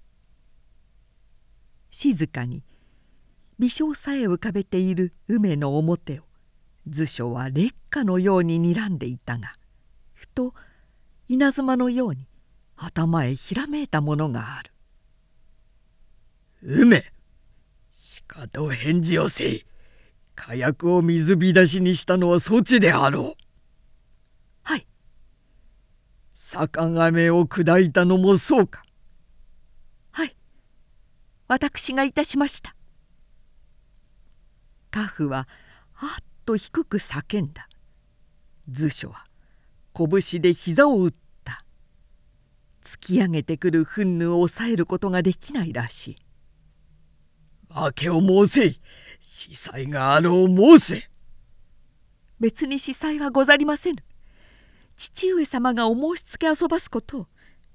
[1.98, 2.62] 静かに。
[3.58, 6.24] 微笑さえ浮かべている梅の表を。
[6.86, 9.54] 図書は劣化のように睨んでいたが
[10.12, 10.54] ふと
[11.26, 12.28] 稲妻のように
[12.76, 14.70] 頭へひらめいたものがある
[16.62, 17.02] 「梅
[17.94, 19.64] しかと返事をせい。
[20.34, 23.42] 火薬を水浸しにしたのはそちであろう」
[24.62, 24.86] はい。
[26.34, 28.80] 坂亀を砕いたのもそうか。
[28.80, 28.85] はい
[31.48, 32.74] 私がいたしました。
[34.90, 35.48] 家父は
[35.96, 37.68] あっと低く叫んだ。
[38.70, 39.26] 図書は
[39.94, 41.64] 拳で膝を打った。
[42.84, 46.16] 突き上げてくる憤怒を抑えることができないらしい。
[47.68, 48.80] 訳を申せい。
[49.20, 51.10] 司祭があろう申せ
[52.38, 54.02] 別に司祭はござりませぬ。
[54.96, 57.26] 父上様がお申し付け遊ばすことを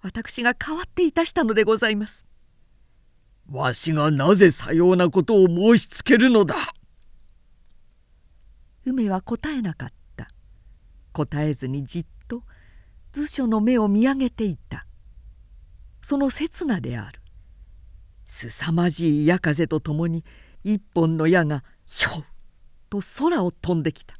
[0.01, 2.25] 私が代わっていたしたのでございます。
[3.51, 6.55] わしがなぜさようなことを申しつけるのだ？
[8.85, 10.29] 梅は答えなかった。
[11.11, 12.43] 答えずにじっと
[13.11, 14.85] 図書の目を見上げていた。
[16.01, 17.19] その刹那である。
[18.25, 20.23] 凄まじい矢風とともに
[20.63, 22.23] 一本の矢がひょう
[22.89, 24.15] と空を飛んできた。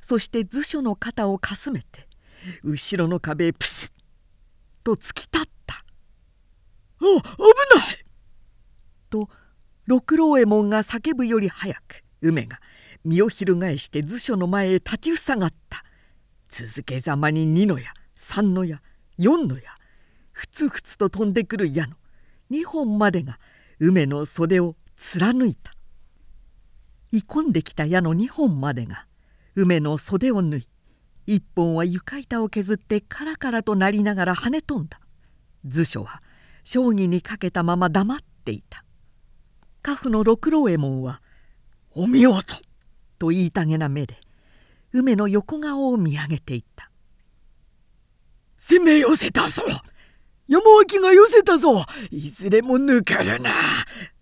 [0.00, 2.08] そして図書の肩をかすめて
[2.64, 5.74] 後ろの壁へプスッと突き立った
[6.98, 7.08] 「あ危
[7.76, 8.02] ない!」
[9.16, 9.30] と
[9.86, 12.60] 六郎右衛門が叫ぶより早く梅が
[13.04, 15.84] 身を翻して図書の前へ立ちふさがった。
[16.48, 18.82] 続けざまに2の矢3の矢
[19.18, 19.62] 4の矢
[20.32, 21.96] ふつふつと飛んでくる矢の
[22.50, 23.38] 2本までが
[23.78, 25.72] 梅の袖を貫いた。
[27.12, 29.06] いこんできた矢の2本までが
[29.54, 30.68] 梅の袖を縫い
[31.26, 35.00] 1本は床板を削ってカラカラとなりながら跳ね飛んだ。
[35.64, 36.22] 図書は
[36.64, 38.85] 将棋にかけたまま黙っていた。
[39.86, 41.22] 家父の六郎右衛門は
[41.94, 42.56] 「お見事!」
[43.20, 44.20] と言いたげな目で
[44.92, 46.90] 梅の横顔を見上げていった
[48.58, 49.62] 「攻め寄せたぞ
[50.48, 53.52] 山脇が寄せたぞいずれも抜かるな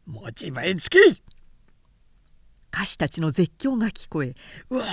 [0.04, 1.22] 持ち前つけい!」
[2.70, 4.34] 歌手たちの絶叫が聞こえ
[4.68, 4.84] 「うわ!」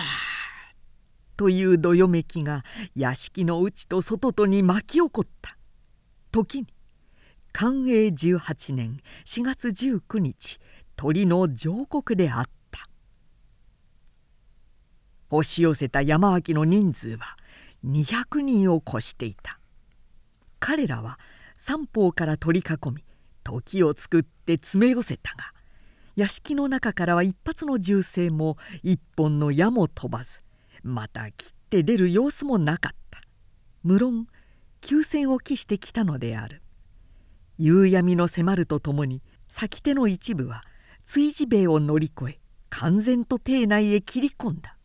[1.35, 2.63] というどよめきが
[2.95, 5.57] 屋敷の内と外とに巻き起こった
[6.31, 6.67] 時に
[7.53, 10.59] 寛永18年4月19日
[11.01, 12.87] 鳥の上国であった。
[15.31, 17.37] 押し寄せた山脇の人数は
[17.83, 19.59] 200人を超していた。
[20.59, 21.17] 彼らは
[21.57, 23.03] 三方から取り囲み
[23.43, 25.53] 時を作って詰め寄せたが
[26.15, 30.43] 屋敷の中からは一発の銃声も一本の矢も飛ばず
[30.83, 33.21] また切って出る様子もなかった。
[33.81, 34.27] 無論
[34.81, 36.61] 休戦を期してきたのである。
[37.57, 40.63] 夕闇の迫るとともに先手の一部は
[41.13, 44.77] 追事兵を乗り越え完全と邸内へ切り込んだ。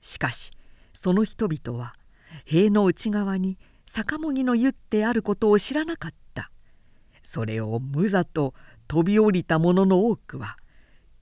[0.00, 0.50] しかし
[0.92, 1.94] その人々は
[2.44, 6.50] 塀の内側に逆もぎの湯ってあることを知らなかった。
[7.22, 8.54] それを無座と
[8.88, 10.56] 飛び降りた者の多くは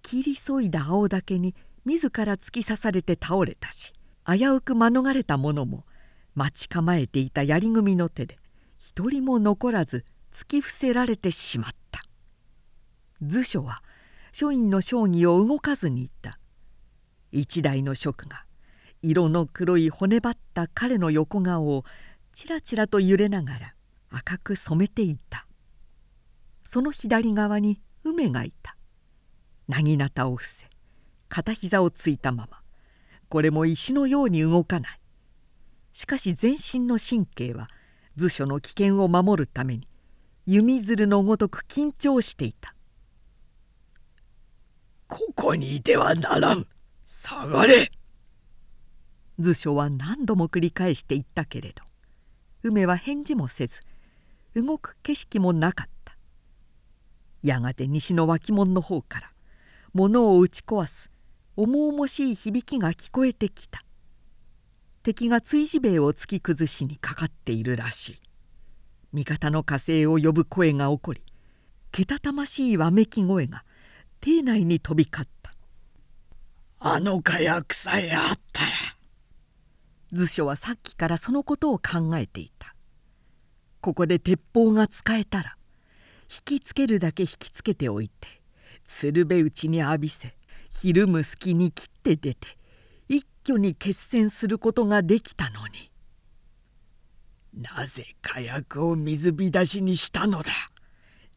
[0.00, 3.92] 切りそいだ青竹に自ら突き刺されて倒れたし
[4.26, 5.85] 危うく免れた者も
[6.35, 8.38] 待ち構えていた槍組の手で
[8.79, 12.03] 一人も残らず突き伏せられてしまった。
[13.20, 13.83] 図書は
[14.32, 16.38] 書院の将棋を動かずにいた。
[17.32, 18.44] 一台の職が
[19.02, 21.84] 色の黒い骨張った彼の横顔を
[22.32, 23.74] ちらちらと揺れながら
[24.10, 25.46] 赤く染めていた。
[26.64, 28.76] その左側に梅がいた。
[29.68, 30.66] 薙刀を伏せ
[31.28, 32.60] 片膝をついたまま
[33.28, 35.00] これも石のように動かない。
[35.92, 37.68] しかし全身の神経は
[38.16, 39.88] 図書の危険を守るために
[40.46, 42.74] 弓鶴のごとく緊張していた
[45.11, 46.66] 「ここにいてはならん。
[47.05, 47.90] 下がれ!」
[49.38, 51.83] 図書は何度も繰り返して言ったけれど
[52.62, 53.81] 梅は返事もせず
[54.55, 56.16] 動く景色もなかった。
[57.42, 59.33] やがて西の脇門の方から
[59.92, 61.11] 物を打ち壊す
[61.57, 63.85] 重々しい響きが聞こえてきた。
[65.03, 68.20] 敵が追事兵を突き崩しにかかっているらしい。
[69.12, 71.23] 味方の火星を呼ぶ声が起こり
[71.90, 73.64] けたたましいわめき声が
[74.20, 75.54] 邸内に飛び交った。
[76.78, 78.70] あの火薬さえあったら。
[80.12, 82.74] 図書はさっきからそのことを考えていた。
[83.80, 85.56] ここで鉄砲が使えたら
[86.30, 88.29] 引きつけるだけ引きつけておいて
[88.87, 90.35] 鶴瓶打ちに浴びせ
[90.68, 92.58] ひるむ隙に切って出て
[93.08, 95.90] 一挙に決戦することができたのに。
[97.52, 100.52] なぜ火薬を水浸しにしたのだ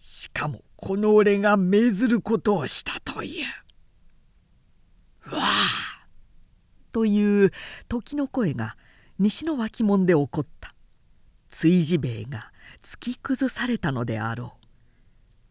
[0.05, 3.45] しかもこの俺が命ずることをしたという。
[5.33, 6.05] わあ。
[6.91, 7.51] という
[7.87, 8.75] 時の声が
[9.17, 10.75] 西の脇門で起こった。
[11.47, 12.51] 追事兵衛が
[12.81, 14.57] 突き崩されたのであろ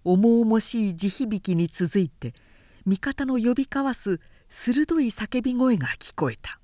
[0.05, 0.11] う。
[0.11, 2.34] 重々しい地響きに続いて
[2.84, 6.61] 味方の呼び交わす鋭い叫び声が聞こえた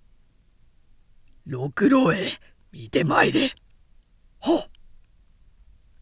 [1.47, 2.29] 「六郎へ
[2.71, 3.55] 見てまいれ」
[4.41, 4.78] ほっ。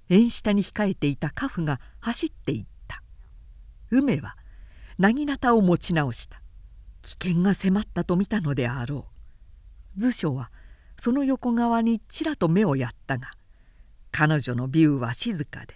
[0.09, 3.03] 縁下に控えていた家父が走っていった。
[3.91, 4.37] 梅は
[4.99, 6.41] 薙刀を持ち直した。
[7.03, 9.07] 危険が迫ったと見たのであろ
[9.97, 10.01] う。
[10.01, 10.51] 図書は
[10.99, 13.31] その横側にちらと目をやったが
[14.11, 15.75] 彼女のビューは静かで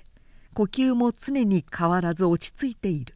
[0.54, 3.14] 呼吸も常に変わらず落ち着いている。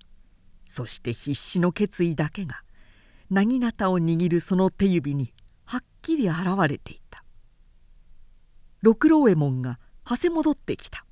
[0.69, 2.63] そして必死の決意だけが
[3.31, 5.33] 薙刀を握るその手指に
[5.65, 7.25] はっきり現れていた。
[8.83, 11.05] 六郎右衛門がはせ戻ってきた。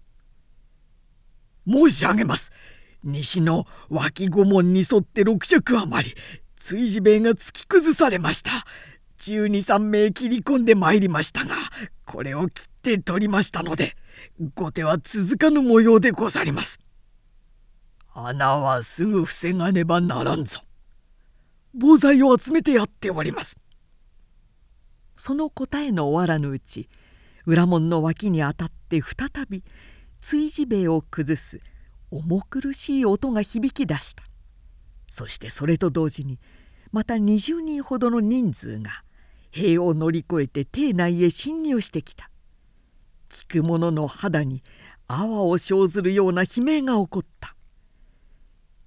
[1.67, 2.51] 申し上げます。
[3.05, 6.15] 西の脇御門に沿って六尺余り
[6.57, 8.65] 追事兵が突き崩されました。
[9.17, 11.55] 十二三名切り込んでまいりましたが
[12.05, 13.95] これを切って取りましたので
[14.55, 16.81] 後手は続かぬ模様でござります。
[18.15, 20.61] 穴はすぐ防がねばならんぞ。
[21.75, 23.57] 防剤を集めてやっております。
[25.17, 26.89] その答えの終わらぬうち
[27.47, 29.65] 裏門の脇に当たって再び
[30.21, 31.61] 追事兵を崩す
[32.11, 34.25] 重苦しい音が響き出した。
[35.09, 36.39] そしてそれと同時に
[36.93, 39.03] また20人ほどの人数が
[39.51, 42.31] 塀を乗り越えて邸内へ侵入してきた。
[43.29, 44.63] 聞く者の肌に
[45.09, 47.57] 泡を生ずるような悲鳴が起こった。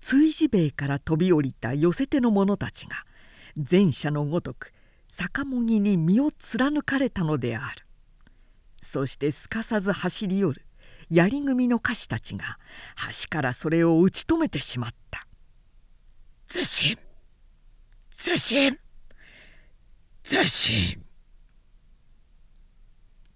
[0.01, 2.95] 追事兵から飛び降りた寄せ手の者たちが
[3.55, 4.71] 前者のごとく
[5.11, 7.84] 逆もぎに身を貫かれたのである。
[8.85, 10.61] そしてすかさず走り寄る
[11.09, 12.57] 槍組の歌手たちが
[13.23, 15.27] 橋からそれを打ち止めてしまった
[16.47, 16.97] 「通信
[18.11, 18.79] 通信
[20.23, 21.01] 通信」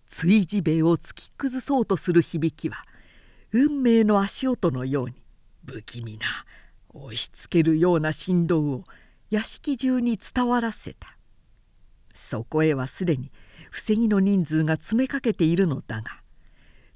[0.07, 2.85] 追事兵を突き崩そうとする響きは
[3.51, 5.15] 運命の足音のように
[5.65, 6.27] 不気味な
[6.89, 8.83] 押しつけるような振動を
[9.29, 11.15] 屋敷中に伝わらせた。
[12.13, 13.31] そこへはすでに
[13.71, 16.21] 防ぎの人数が詰めかけているのだが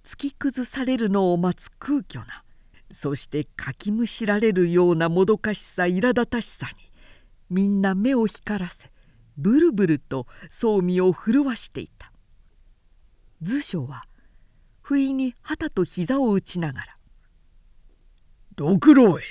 [0.04, 2.44] 突き崩されるのを待つ空虚な
[2.92, 6.92] そしてかきむしられるようなもどかしさ苛立たしさに
[7.50, 8.92] みんな目を光らせ
[9.38, 12.12] ブルブルと装備を震わしていた
[13.42, 14.06] 図書は
[14.82, 16.98] 不意に旗と膝を打ちながら
[18.56, 19.24] 「六郎へ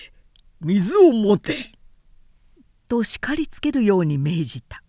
[0.61, 1.73] 水を持て!」
[2.89, 4.82] と叱りつけるように命じた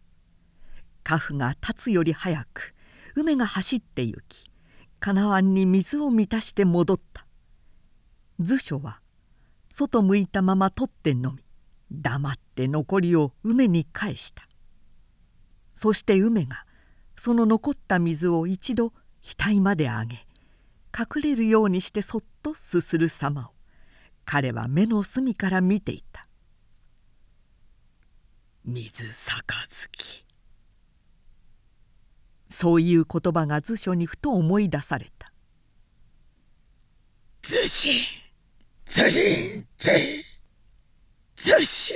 [1.04, 2.74] 家父が立つより早く
[3.16, 4.50] 梅が走って行き
[5.00, 7.26] 金湾に水を満たして戻った。
[8.40, 9.02] 図書は
[9.70, 11.44] 外向いたまま取って飲み
[11.92, 14.48] 黙って残りを梅に返した。
[15.76, 16.66] そして梅が
[17.16, 20.28] その残った水を一度額まで上げ
[20.98, 23.52] 隠れるようにしてそっとすする様を
[24.26, 26.28] 彼は目の隅から見ていた
[28.66, 30.23] 「水杯」
[32.54, 35.34] そういう言葉が図書にふと思い出された
[37.42, 37.90] 「図書
[38.86, 39.20] 図書
[41.36, 41.96] 図書」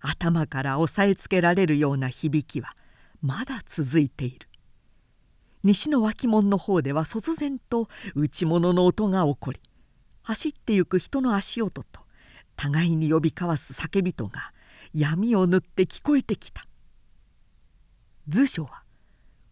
[0.00, 2.74] 頭から押さえつけられるような響きは
[3.20, 4.48] まだ続いている。
[5.62, 9.60] 西の脇門の方では突然と内物の音が起こり
[10.22, 12.00] 走ってゆく人の足音と
[12.56, 14.54] 互いに呼び交わす叫びとが
[14.94, 16.66] 闇を縫って聞こえてきた
[18.28, 18.82] 図書は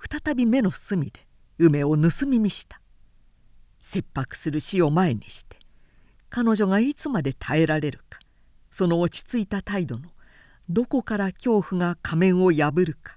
[0.00, 1.26] 再び目の隅で
[1.58, 2.80] 梅を盗み見した。
[3.80, 5.58] 切迫する死を前にして
[6.30, 8.18] 彼女がいつまで耐えられるか
[8.70, 10.08] その落ち着いた態度の
[10.70, 13.14] どこから恐怖が仮面を破るか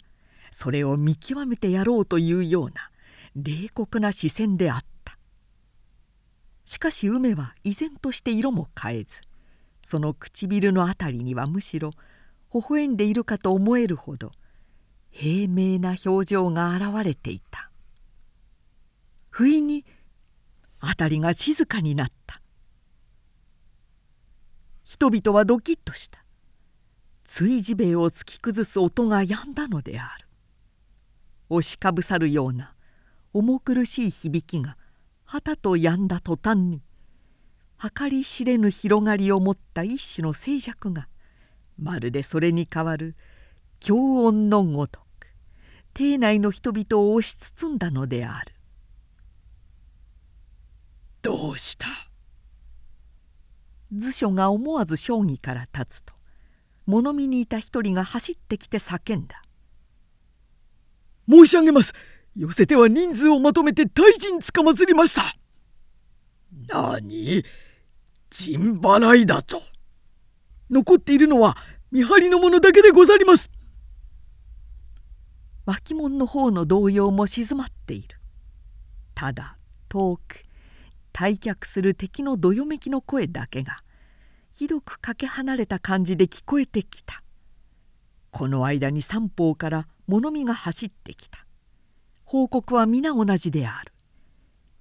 [0.52, 2.92] それを見極めてやろうというような
[3.36, 5.18] 冷酷な視線であった。
[6.66, 9.22] しかし梅は依然として色も変えず
[9.84, 11.92] その唇の辺りにはむしろ
[12.54, 14.34] 微笑んでいるかと思えるほど
[15.10, 17.72] 平明な表情が現れていた。
[19.30, 19.86] 不意に
[20.80, 22.42] 辺りが静かになった。
[24.84, 26.24] 人々はドキッとした。
[27.24, 30.28] 追事兵を突き崩す音が止んだのである。
[31.50, 32.74] 押しかぶさるような
[33.34, 34.78] 重苦しい響きが
[35.24, 36.82] 旗と止んだ途端に
[37.78, 41.08] 計り知れぬ広がりを持った一種の静寂が
[41.78, 43.16] まるでそれに代わる
[43.80, 45.28] 強音のごとく
[45.94, 48.54] 邸内の人々を押し包んだのである
[51.22, 51.88] 「どうした?」
[53.96, 56.14] 図書が思わず将棋から立つと
[56.86, 59.42] 物見にいた一人が走ってきて叫んだ
[61.30, 61.94] 「申し上げます。
[62.36, 65.24] 寄せては人数をまとめて大臣つかまつりました」
[66.68, 67.44] 「何？
[68.30, 69.62] 陣払いだと。
[70.70, 71.58] 残っているのは
[71.92, 73.50] 見張りの者だけでござります」
[75.68, 78.20] 脇門の方の動揺も静まっている。
[79.14, 79.58] ただ
[79.90, 80.46] 遠く
[81.12, 83.84] 退却する敵のどよめきの声だけが
[84.50, 87.22] ひどくかけ離れた感じで聞こえてきた。
[88.32, 91.46] この間に三方から物見が走ってきた。
[92.24, 93.92] 報告は皆同じである。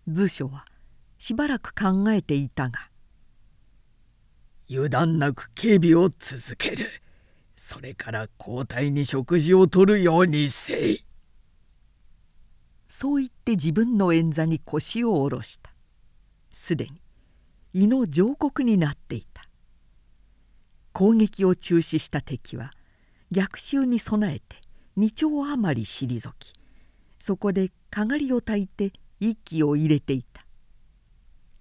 [0.07, 0.67] 図書は
[1.19, 2.91] しばらく考えていたが
[4.71, 6.87] 油断なく警備を続ける。
[7.69, 11.05] それから交代に食事をとるようにせい。
[12.89, 15.73] そう言って自分の円座に腰を下ろした。
[16.53, 17.03] すでに
[17.73, 19.49] 胃の上国になっていた。
[20.93, 22.71] 攻撃を中止した敵は
[23.33, 24.63] 逆襲に備えて
[24.97, 26.53] 2丁余り退き
[27.19, 30.47] そこでかがりを焚いて息を入れていた。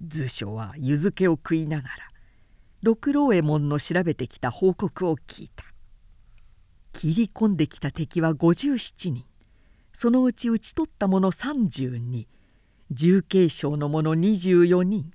[0.06, 1.96] 図書は湯漬けを食いながら
[2.84, 5.66] 六郎右衛門の調べてきた報告を聞いた。
[6.96, 9.26] 切り込んできた敵は57人。
[9.92, 12.26] そのうち討ち取った者32
[12.90, 15.12] 重慶省の者24人。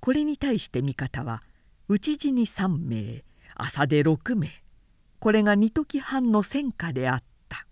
[0.00, 1.42] これに対して味方は
[1.86, 3.24] 討ち死に3名。
[3.54, 4.48] 朝で6名。
[5.18, 7.66] これが二時半の戦果であった。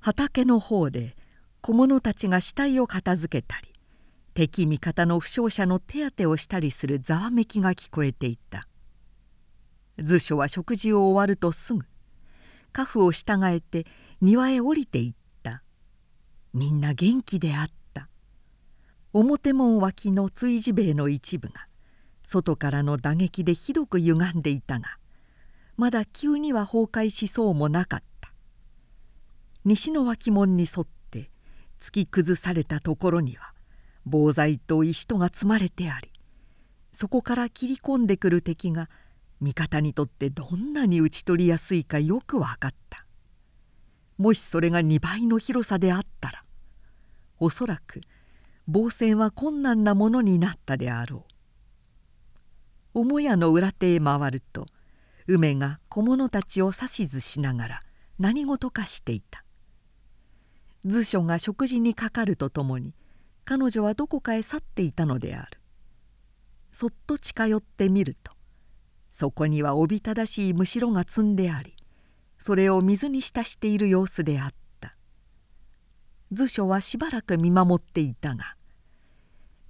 [0.00, 1.16] 畑の方で
[1.62, 3.72] 小者たちが死体を片付けたり
[4.34, 8.68] 敵味方の負傷者の手当てをしたりするざわめきが聞こえていた。
[10.02, 11.84] 図書は食事を終わるとすぐ
[12.72, 13.86] 家父を従えて
[14.20, 15.62] 庭へ降りていった。
[16.52, 18.08] みんな元気であった。
[19.12, 21.66] 表門脇の追事兵の一部が
[22.24, 24.98] 外からの打撃でひどく歪んでいたが
[25.76, 28.08] まだ急には崩壊しそうもなかった。
[29.64, 31.30] 西の脇門に沿って
[31.80, 33.52] 突き崩されたところには
[34.06, 36.10] 棒材と石とが積まれてあり
[36.92, 38.88] そこから切り込んでくる敵が
[39.40, 43.06] 味方にとってどんなに討ち取りやすいかよく分かった。
[44.16, 46.44] もしそれが2倍の広さであったら
[47.38, 48.00] おそらく
[48.66, 51.24] 防戦は困難なものになったであろ
[52.94, 53.04] う。
[53.06, 54.66] 母屋の裏手へ回ると
[55.28, 57.80] 梅が小者たちを指図しながら
[58.18, 59.44] 何事かしていた。
[60.84, 62.94] 図書が食事にかかるとともに
[63.44, 65.60] 彼女はどこかへ去っていたのである。
[66.72, 68.32] そっと近寄ってみると
[69.18, 71.74] そこにはおびただしいむしろが積んであり
[72.38, 74.94] それを水に浸している様子であった。
[76.30, 78.54] 図書はしばらく見守っていたが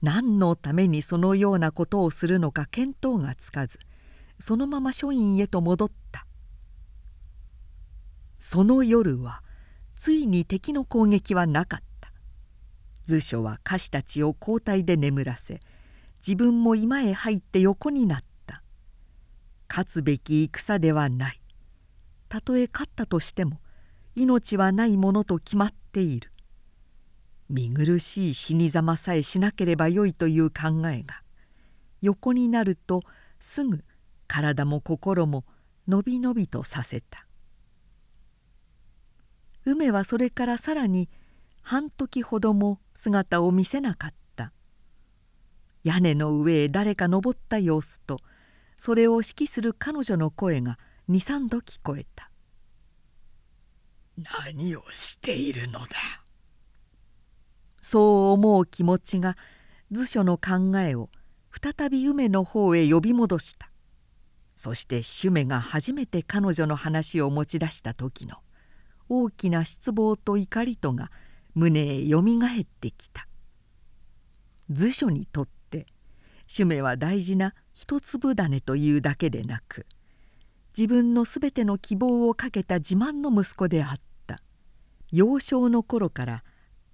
[0.03, 3.79] 何のためにそのようなことをするのか見当がつかず
[4.39, 6.27] そのまま書院へと戻った。
[8.39, 9.43] その夜は
[9.97, 12.13] ついに敵の攻撃はなかった。
[13.07, 15.63] 図書は歌手たちを交代で眠らせ
[16.19, 18.28] 自分も居間へ入って横になった。
[19.69, 21.41] 勝つべき戦ではない。
[22.29, 23.61] たとえ勝ったとしても
[24.15, 26.33] 命はないものと決まっている。
[27.49, 31.23] 見苦しい死にざまさえしなければよいという考えが
[32.03, 33.03] 横になると
[33.41, 33.83] すぐ
[34.27, 35.45] 体も心も
[35.87, 37.27] のびのびとさせた。
[39.65, 41.09] 梅はそれからさらに
[41.63, 44.53] 半時ほども姿を見せなかった。
[45.85, 48.19] 屋根の上へ誰か登った様子と
[48.79, 50.79] それを指揮する彼女の声が
[51.11, 52.31] 23度聞こえた
[54.47, 55.87] 「何をしているのだ」
[57.83, 59.37] そう思う気持ちが
[59.91, 61.11] 図書の考えを
[61.51, 63.71] 再び梅の方へ呼び戻した。
[64.55, 68.39] そして主メが初めて彼女の話を持ち出した時の
[69.09, 71.11] 大きな失望と怒りとが
[71.55, 73.27] 胸へよみがえってきた。
[74.69, 75.58] 図書にとって
[76.49, 79.87] 主メは大事な一粒種というだけでなく
[80.77, 84.41] 自分のすべての希望をかけた自慢の息子であった。
[85.13, 86.45] 幼少の頃から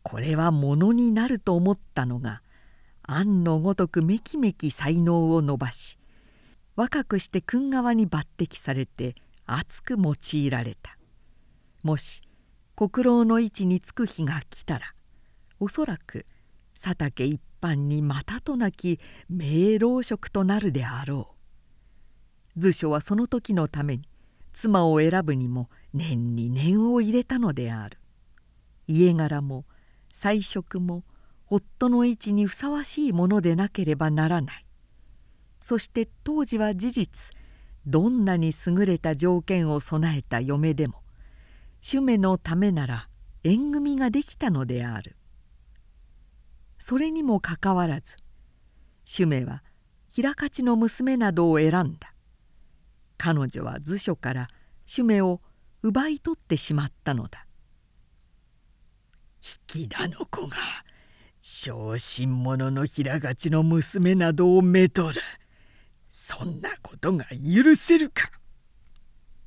[0.03, 2.43] これはものになると思ったのが
[3.03, 5.99] 案のごとくめきめき才能を伸ばし
[6.77, 9.15] 若くして君側に抜擢されて
[9.47, 10.97] 熱く用いられた。
[11.83, 12.23] もし
[12.77, 14.95] 国老の位置につく日が来たら
[15.61, 16.27] おそらく
[16.81, 19.01] 佐竹一般にまたとなき
[19.31, 21.35] 名老職となるであろ
[22.57, 22.61] う。
[22.61, 24.09] 図書はその時のために
[24.53, 27.99] 妻を選ぶにも念に念を入れたのである。
[28.87, 29.65] 家柄も
[30.13, 31.05] 彩色も
[31.49, 34.67] 夫の位置にふさわしいものでなければならない。
[35.61, 37.33] そして当時は事実
[37.87, 41.03] どんなに優れた条件を備えた嫁でも
[41.81, 43.09] 主目のためなら
[43.43, 45.17] 縁組ができたのである。
[46.87, 48.17] それにもかかわらず
[49.07, 49.63] 主目は
[50.07, 52.13] 平勝の娘などを選んだ。
[53.17, 54.49] 彼女は図書から
[54.85, 55.41] 主目を
[55.83, 57.47] 奪い取ってしまったのだ。
[59.75, 60.59] 引田の子が
[61.41, 65.23] 小心者の平勝の娘などをめとる。
[66.11, 68.31] そんなことが許せるか。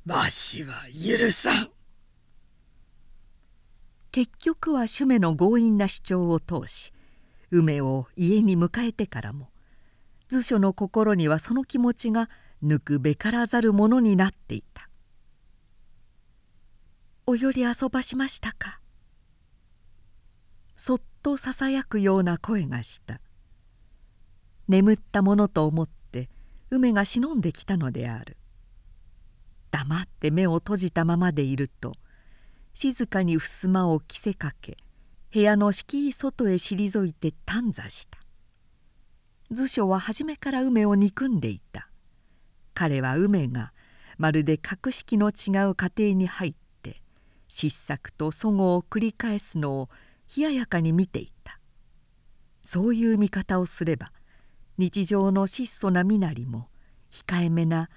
[0.06, 1.70] わしは許さん。
[4.10, 6.92] 結局は主目の強引な主張を通し
[7.50, 9.50] 梅を家に迎えてからも
[10.28, 12.28] 図書の心にはその気持ちが
[12.62, 14.90] 抜くべからざるものになっていた
[17.26, 18.80] 「おより遊ばしましたか?」
[20.76, 23.20] そっとささやくような声がした。
[24.68, 26.28] 眠ったものと思って
[26.70, 28.36] 梅が忍んできたのである。
[29.70, 31.94] 黙って目を閉じたままでいると
[32.74, 34.78] 静かに襖を着せかけ
[35.32, 38.18] 部屋の敷居外へ退いて短座した。
[39.50, 41.90] 図書は初めから梅を憎んでいた。
[42.74, 43.72] 彼は梅が
[44.16, 47.02] まるで格式の違う家庭に入って
[47.46, 49.88] 失策と齟齬を繰り返すのを
[50.36, 51.60] 冷ややかに見ていた。
[52.62, 54.12] そういう見方をすれば
[54.76, 56.68] 日常の質素な身なりも
[57.10, 57.90] 控えめな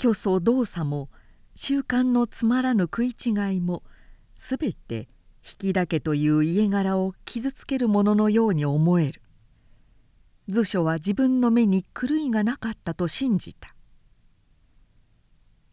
[0.00, 1.08] 虚祖動作も
[1.54, 3.82] 習慣のつまらぬ食い違いも
[4.36, 5.08] 全て
[5.46, 9.22] 引田家という家柄を傷つけるもののように思える。
[10.48, 13.76] 図書は自分の目に狂いがなかったと信じた。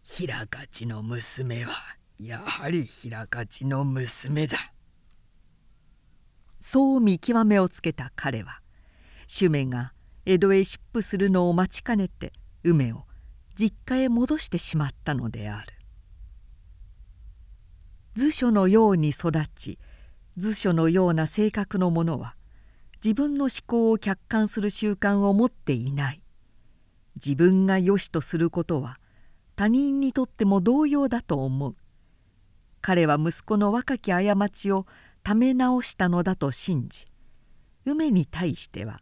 [0.04, 1.74] 平勝の娘は
[2.20, 4.58] やはり平勝の娘だ。
[6.60, 8.62] そう見極めをつけた彼は
[9.28, 9.94] 主命が
[10.26, 12.32] 江戸へ出府するのを待ちかねて
[12.64, 13.06] 梅を
[13.56, 15.68] 実家へ戻してしまったのである
[18.16, 19.80] 図書のように育ち
[20.38, 22.36] 図書のような性格の者は
[23.04, 26.22] 自分の思考を客観する習慣を持っていない。
[27.16, 29.00] 自分が良しとすることは
[29.56, 31.76] 他人にとっても同様だと思う。
[32.82, 34.86] 彼は息子の若き過ちを
[35.24, 37.08] ため直したのだと信じ
[37.86, 39.02] 梅に対しては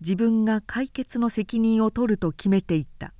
[0.00, 3.14] 自分が解決の責任を取ると決めていた。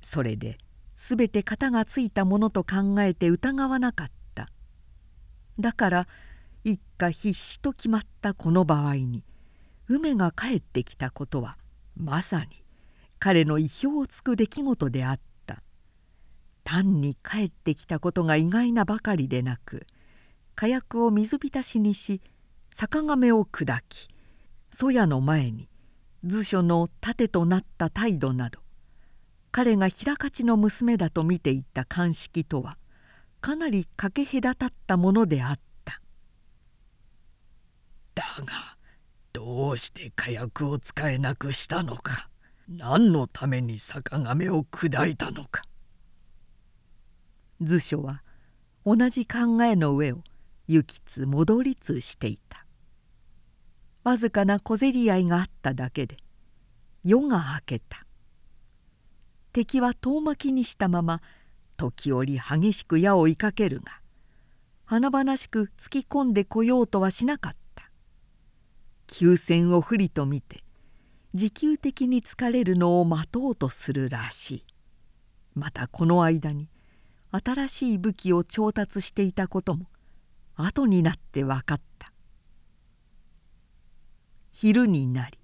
[0.00, 0.58] それで
[0.96, 4.17] 全て型がついたものと考えて疑わなかった。
[5.58, 6.08] だから
[6.64, 9.24] 一家必死と決まったこの場合に
[9.88, 11.56] 梅が帰ってきたことは
[11.96, 12.62] まさに
[13.18, 15.28] 彼の意表をつく出来事であった。
[16.68, 19.86] 単に帰ってきたことが意外なばかりでなく
[20.54, 22.20] 火薬を水浸しにし
[22.70, 24.08] 坂亀を砕き
[24.70, 25.70] 曽谷の前に
[26.24, 28.60] 図書の盾となった態度など
[29.50, 32.76] 彼が平勝の娘だと見ていた鑑識とは
[33.40, 36.00] かなりかけ隔たったものであった。
[38.14, 38.76] だが
[39.32, 42.28] どうして火薬を使えなくしたのか
[42.68, 45.62] 何のために坂亀を砕いたのか。
[47.60, 48.22] 図書は
[48.84, 50.22] 同じ考えの上を
[50.66, 52.64] 行きつ戻りつしていた。
[54.04, 56.16] わずかな小競り合いがあっただけで
[57.04, 58.04] 夜が明けた。
[59.52, 61.20] 敵は遠巻きにしたまま
[61.78, 64.00] 時折激しく矢を追いかけるが
[64.84, 67.58] 華々しく突き込んでこようとはしなかった。
[69.06, 70.64] 急戦を不利と見て
[71.34, 74.64] 持久的に疲れるのを待とうとするらしい。
[75.54, 76.68] またこの間に
[77.30, 79.86] 新しい武器を調達していたことも
[80.56, 82.12] 後になって分かった。
[84.50, 85.38] 昼になり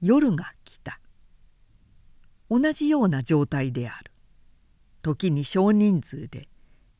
[0.00, 1.00] 夜が来た。
[2.48, 4.12] 同じような状態である。
[5.02, 6.48] 時に少人数で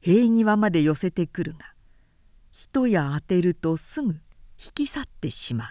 [0.01, 1.74] 塀際まで寄せてくるが
[2.51, 5.68] 一矢当てるとすぐ引き去ってしまう。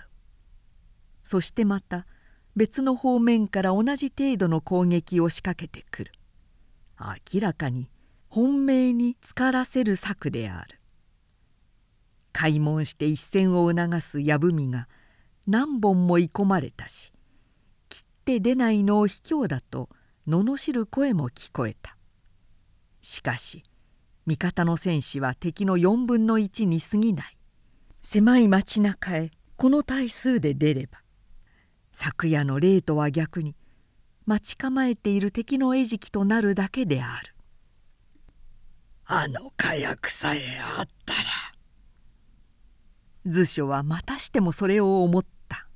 [1.24, 2.06] そしてまた
[2.56, 6.12] 別の方面から同じ程度の攻撃を仕掛けてくる。
[7.34, 7.90] 明らかに
[8.30, 10.80] 本命につらせる策である。
[12.32, 14.88] 開門して一戦を促す藪みが
[15.48, 17.12] 何本も居込まれたし
[17.90, 19.90] 切って出ないのを卑怯だと
[20.28, 21.97] 罵る声も聞こえた。
[23.08, 23.64] しかし
[24.26, 27.38] 味方の戦士は敵の4分の1に過ぎない。
[28.02, 31.00] 狭い町中へこの体数で出れば
[31.94, 33.56] 昨夜の霊とは逆に
[34.26, 37.34] 待ち構えている敵の餌食となるだけである。
[39.06, 40.40] あの火薬さえ
[40.78, 41.20] あったら。
[43.26, 45.70] 図書はまたしてもそれを思った。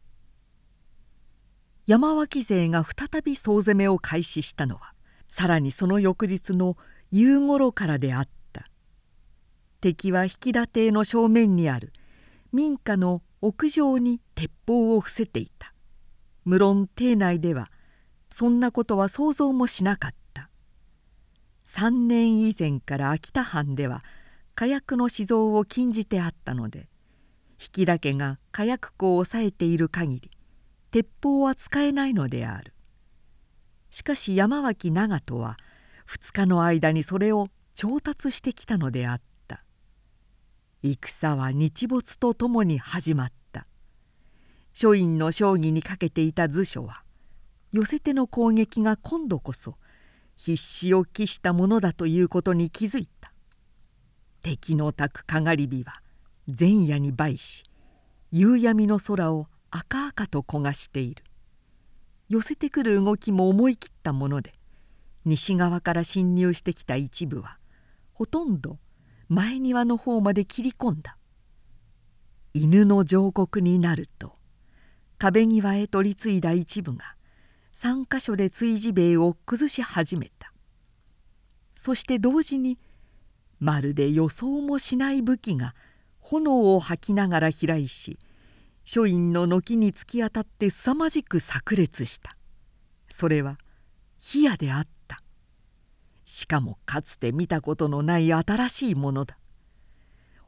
[1.88, 4.94] 山脇勢が再び総攻めを開始したのは
[5.30, 6.76] さらにその翌日の
[7.12, 8.68] 夕ごろからであった。
[9.82, 11.94] 敵は引田邸の正面にある。
[12.54, 15.74] 民家の屋上に鉄砲を伏せていた。
[16.46, 17.72] 無論邸内では
[18.30, 20.50] そんなことは想像もしなかった。
[21.66, 24.04] 3年以前から秋田藩では
[24.56, 26.90] 火薬の使用を禁じてあったので
[27.76, 30.32] 引田家が火薬庫を抑えている限り
[30.92, 32.74] 鉄砲は使えないのである。
[33.90, 35.58] しかし山脇長門は
[36.12, 39.64] 2日の間にそれを調達してきたのであった。
[40.84, 43.66] 戦は日没とともに始まった。
[44.74, 47.04] 書院の将棋にかけていた図書は
[47.72, 49.76] 寄せ手の攻撃が今度こそ
[50.36, 53.32] 必死を期したものだということに気づいた。
[54.42, 56.02] 敵のたくかがり火は
[56.48, 57.64] 前夜に倍し
[58.32, 61.24] 夕闇の空を赤々と焦がしている。
[62.28, 64.54] 寄せてくる動きも思い切ったもので
[65.26, 67.58] 西側から侵入してきた一部は
[68.14, 68.80] ほとんど
[69.28, 71.18] 前庭の方まで切り込んだ。
[72.54, 74.36] 犬の上国になると
[75.18, 77.16] 壁際へ取り継いだ一部が
[77.76, 80.52] 3か所で追事兵を崩し始めた。
[81.76, 82.78] そして同時に
[83.60, 85.76] まるで予想もしない武器が
[86.20, 88.20] 炎を吐きながら飛来し
[88.84, 92.36] 書院の軒に突き当たって凄まじく炸裂した。
[93.10, 93.58] それは
[94.18, 95.01] 火矢であった。
[96.32, 99.38] しかもかつて見たことのない新しいものだ。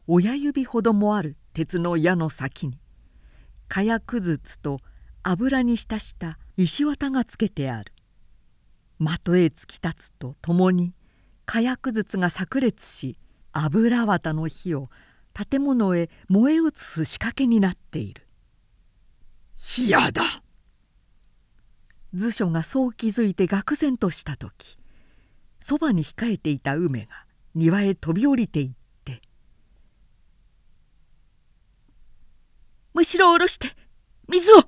[0.08, 2.80] 親指ほどもある鉄の矢の先に
[3.68, 4.80] 火薬筒と
[5.24, 7.92] 油に浸した石綿がつけてある。
[8.98, 10.94] 的へ突き立つとともに
[11.46, 13.20] 火薬筒が炸裂し
[13.52, 14.90] 油綿の火を
[15.34, 18.26] 建物へ燃え移す仕掛けになっている
[19.58, 20.24] 「火やだ!」
[22.16, 24.78] 図書がそう気づいて愕然とした時
[25.64, 28.74] そばに控えていた梅が庭へ飛び降りていっ
[29.06, 29.22] て
[32.94, 33.74] 「むしろ下ろして
[34.28, 34.66] 水を!」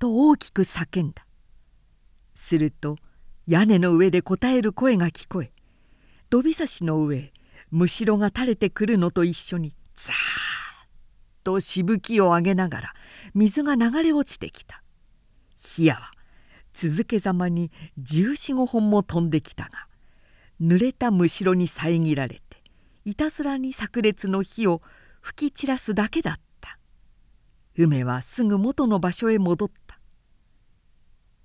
[0.00, 1.24] と大きく叫んだ
[2.34, 2.96] すると
[3.46, 5.52] 屋根の上で答える声が聞こえ
[6.28, 7.32] 土びさしの上
[7.70, 10.16] むしろが垂れてくるのと一緒にザーッ
[11.44, 12.94] としぶきを上げながら
[13.32, 14.82] 水が流れ落ちてきた
[15.54, 16.10] 火矢は
[16.72, 17.70] 続けざまに
[18.02, 19.86] 1415本も飛んできたが
[20.60, 22.62] 濡れたむしろに遮られて
[23.04, 24.80] いたずらに炸裂の火を
[25.20, 26.78] 吹き散らすだけだった。
[27.76, 29.98] 梅はすぐ元の場所へ戻った。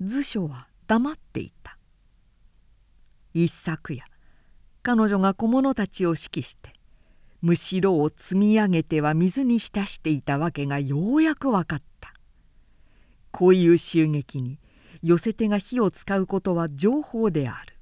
[0.02, 1.78] 図書は黙っていた。
[3.34, 4.04] 一昨夜
[4.84, 6.74] 彼女が小物たちを指揮して
[7.42, 12.14] むしろを積み上げては水に浸していたわけがようやく分かった。
[13.32, 14.60] こういう襲撃に
[15.08, 17.78] 寄せ手が火を使うことは情報である。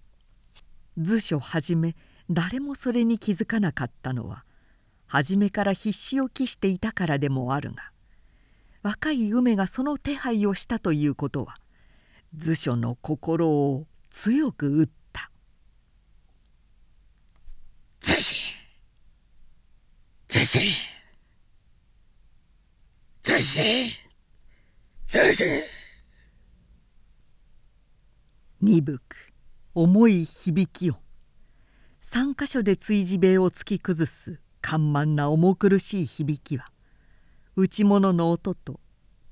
[0.96, 1.96] 図書はじめ
[2.30, 4.46] 誰もそれに気づかなかったのは
[5.08, 7.92] 初めから必死を期していたからでもあるが
[8.84, 11.58] 若い梅がその手配をしたということは
[12.38, 15.32] 図書の心を強く打った。
[18.02, 18.36] ぜし
[20.28, 20.60] ぜし
[23.24, 23.60] ぜし
[25.08, 25.44] ぜし
[28.62, 29.34] 鈍く
[29.74, 30.96] 重い響きを。
[32.02, 36.68] 3か所で追事兵を突き崩す緩慢な重苦しい響きは
[37.58, 38.80] 内物の音と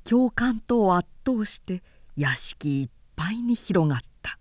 [0.03, 1.81] 共感とを圧倒して
[2.17, 4.37] 屋敷いっぱいに広がった。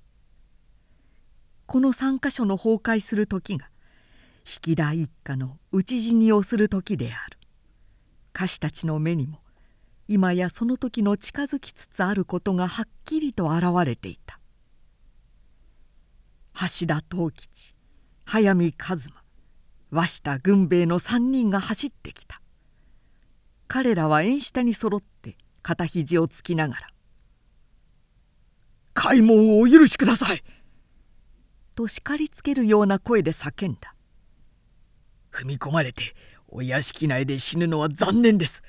[1.66, 3.70] この3か所の崩壊する時が
[4.66, 7.38] 引田一家の討ち死にをする時である。
[8.34, 9.38] 歌手たちの目にも
[10.08, 14.40] 今やその時の近づきつつあることがはっきりと現れていた。
[16.54, 17.74] 橋田藤吉
[18.24, 19.08] 速水一
[19.90, 22.40] 馬鷲田軍兵衛の3人が走ってきた。
[23.68, 26.88] 彼らは縁下に揃って肩肘をつきながら
[28.92, 30.44] 「開門をお許しください!」
[31.74, 33.94] と叱りつけるような声で叫んだ。
[35.30, 36.14] 踏み込まれて
[36.48, 38.62] お屋敷内で死ぬのは残念です。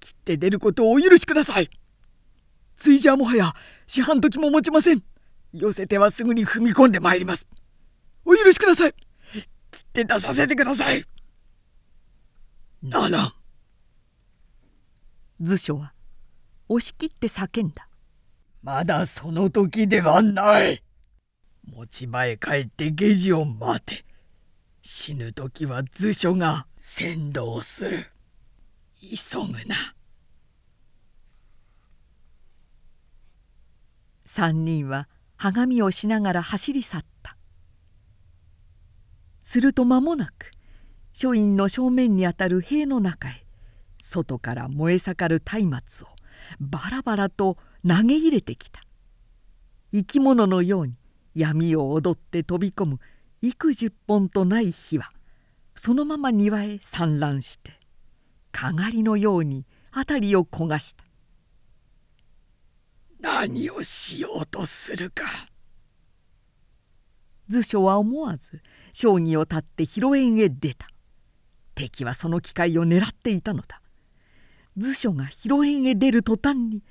[0.00, 1.68] 切って出ることをお許しください
[2.74, 3.52] ついじゃもはや
[3.86, 5.02] 四半時も持ちません！
[5.52, 7.46] 寄せてはすぐに踏み込んでまいります。
[8.24, 8.94] お許しください。
[9.70, 11.04] 切って出させてください。
[12.82, 13.32] ならん。
[15.40, 15.92] 図書は
[16.68, 17.88] 押し切って叫んだ。
[18.62, 20.82] まだその時ではない。
[21.64, 24.04] 持ち場へ帰って下事を待て。
[24.82, 28.06] 死ぬ時は図書が先導する。
[29.00, 29.94] 急ぐな。
[34.26, 35.08] 三人は
[35.38, 37.36] はがみをしながら走り去った。
[39.40, 40.50] すると間もなく
[41.12, 43.46] 書院の正面にあたる塀の中へ
[44.02, 46.10] 外から燃え盛る松明を
[46.58, 48.82] バラバラと投げ入れてきた。
[49.92, 50.94] 生き物のように
[51.34, 52.98] 闇を踊って飛び込む
[53.40, 55.12] 幾十本とない火は
[55.76, 57.78] そのまま庭へ散乱して
[58.50, 61.07] かがりのように辺りを焦がした。
[63.20, 65.24] 何をしようとするか。
[67.48, 68.62] 図書は思わず
[68.92, 70.88] 将棋を立って広縁へ出た。
[71.74, 73.80] 敵はその機会を狙っていたのだ。
[74.76, 76.84] 図書が広縁へ出る途端に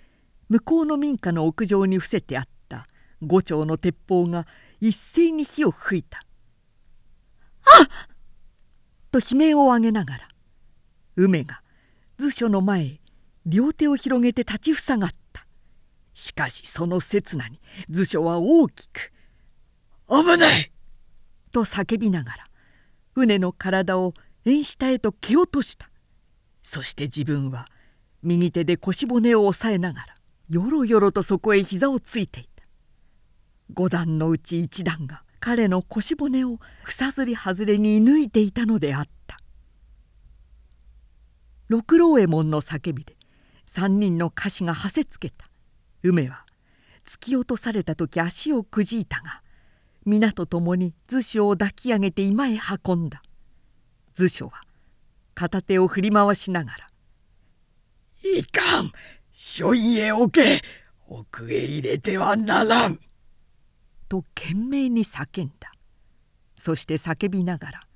[0.49, 2.87] 向こうの民家の屋上に伏せてあった
[3.21, 4.45] 五丁の鉄砲が
[4.81, 6.19] 一斉に火を吹いた
[7.63, 7.87] 「あっ!」
[9.11, 10.27] と悲鳴を上げながら
[11.15, 11.61] 梅が
[12.17, 13.01] 図書の前へ
[13.45, 15.26] 両手を広げて立ちふさがった。
[16.17, 17.61] しかしその刹那に
[17.91, 19.13] 図書は大きく
[20.09, 20.71] 「危ない!」
[21.53, 22.47] と叫びながら
[23.13, 25.91] 船の体を縁下へと蹴落とした。
[26.63, 27.69] そして自分は
[28.23, 30.15] 右手で腰骨を押さえながら
[30.49, 32.63] よろよろとそこへ膝をついていた。
[33.73, 39.37] 五段のうち一段が彼の腰骨を草ずり外れに射抜いていたのであった。
[41.67, 43.15] 六郎右衛門の叫びで
[43.67, 45.46] 三人の歌詞がはせつけた。
[46.03, 46.45] 梅は
[47.05, 49.41] 突き落とされた時足をくじいたが
[50.05, 53.21] 皆と共に図書を抱き上げて今へ運んだ。
[54.15, 54.61] 図書は
[55.35, 56.87] 片手を振り回しながら
[58.23, 58.91] 「いかん
[59.31, 60.61] 書院へ置け
[61.07, 62.99] 奥へ入れてはならん」
[64.09, 65.71] と懸命に叫んだ。
[66.57, 67.87] そして叫びながら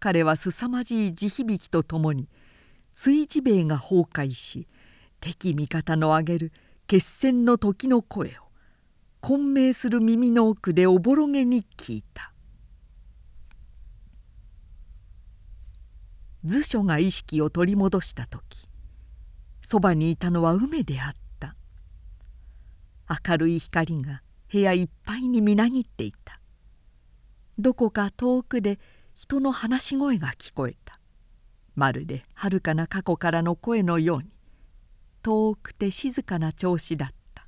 [0.00, 2.28] 彼はすさまじい地響きとともに
[2.94, 4.66] 追地兵衛が崩壊し
[5.20, 6.52] 敵味方の上げる
[6.90, 8.32] 決戦の時の声を
[9.20, 12.32] 混迷する耳の奥でおぼろげに聞いた。
[16.44, 18.68] 図書が意識を取り戻した時
[19.62, 21.54] そばにいたのは梅であった。
[23.24, 24.22] 明るい光が
[24.52, 26.40] 部屋いっぱいにみなぎっていた。
[27.56, 28.80] どこか遠くで
[29.14, 30.98] 人の話し声が聞こえた。
[31.76, 34.39] まるで遥かな過去からの声のように。
[35.22, 37.46] 遠くて静かな調子だった。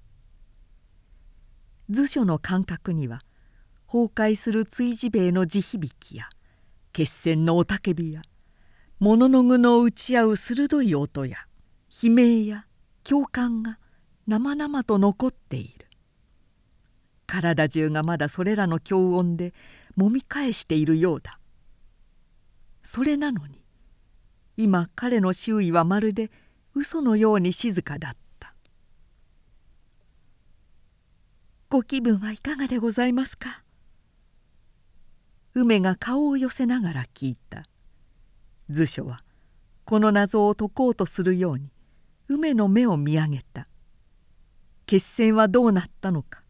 [1.91, 3.23] 図書の感覚には
[3.87, 6.29] 崩壊する追事兵の地響きや
[6.93, 8.23] 決戦の雄たけびや
[8.99, 11.39] 物の具の打ち合う鋭い音や
[12.03, 12.67] 悲鳴や
[13.05, 13.79] 共感が
[14.27, 15.87] 生々と残っている。
[17.27, 19.53] 体中がまだそれらの強音で
[19.97, 21.39] もみ返しているようだ。
[22.83, 23.63] それなのに
[24.57, 26.31] 今彼の周囲はまるで
[26.75, 28.55] 嘘のように静かだった
[31.69, 33.63] 「ご気分はいかがでございますか?」
[35.55, 37.67] 梅が顔を寄せながら聞いた。
[38.71, 39.23] 図書は
[39.85, 41.71] この謎を解こうとするように
[42.29, 43.67] 梅の目を見上げた。
[44.87, 46.43] 決戦はどうなったのか？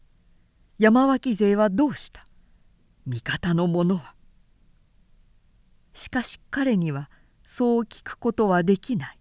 [0.79, 2.27] 山脇勢はどうした？
[3.07, 4.15] 味方の者は？
[5.95, 7.11] しかし彼には
[7.45, 9.19] そう聞くことはできない。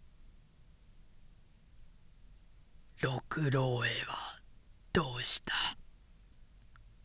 [3.03, 4.39] 六郎へは
[4.93, 5.55] どうした？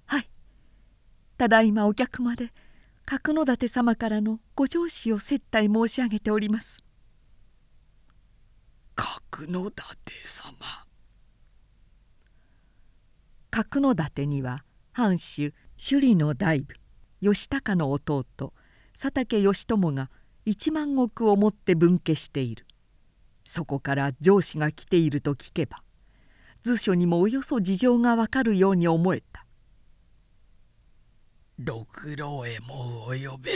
[0.05, 0.29] はい。
[1.39, 2.53] ただいまお客まで
[3.07, 6.85] 角館様からのご上司を接待申し上げております。
[8.95, 9.95] 角館
[10.27, 10.85] 様。
[13.51, 16.75] 角館には藩主首里の大部
[17.23, 18.27] 義高の弟
[18.93, 20.11] 佐竹義朝が
[20.45, 22.67] 一万石をもって分家している。
[23.47, 25.83] そこから上司が来ていると聞けば
[26.67, 29.47] 図書にもおよそ事情がわかるように思えた。
[31.59, 33.53] 六郎へもお呼べ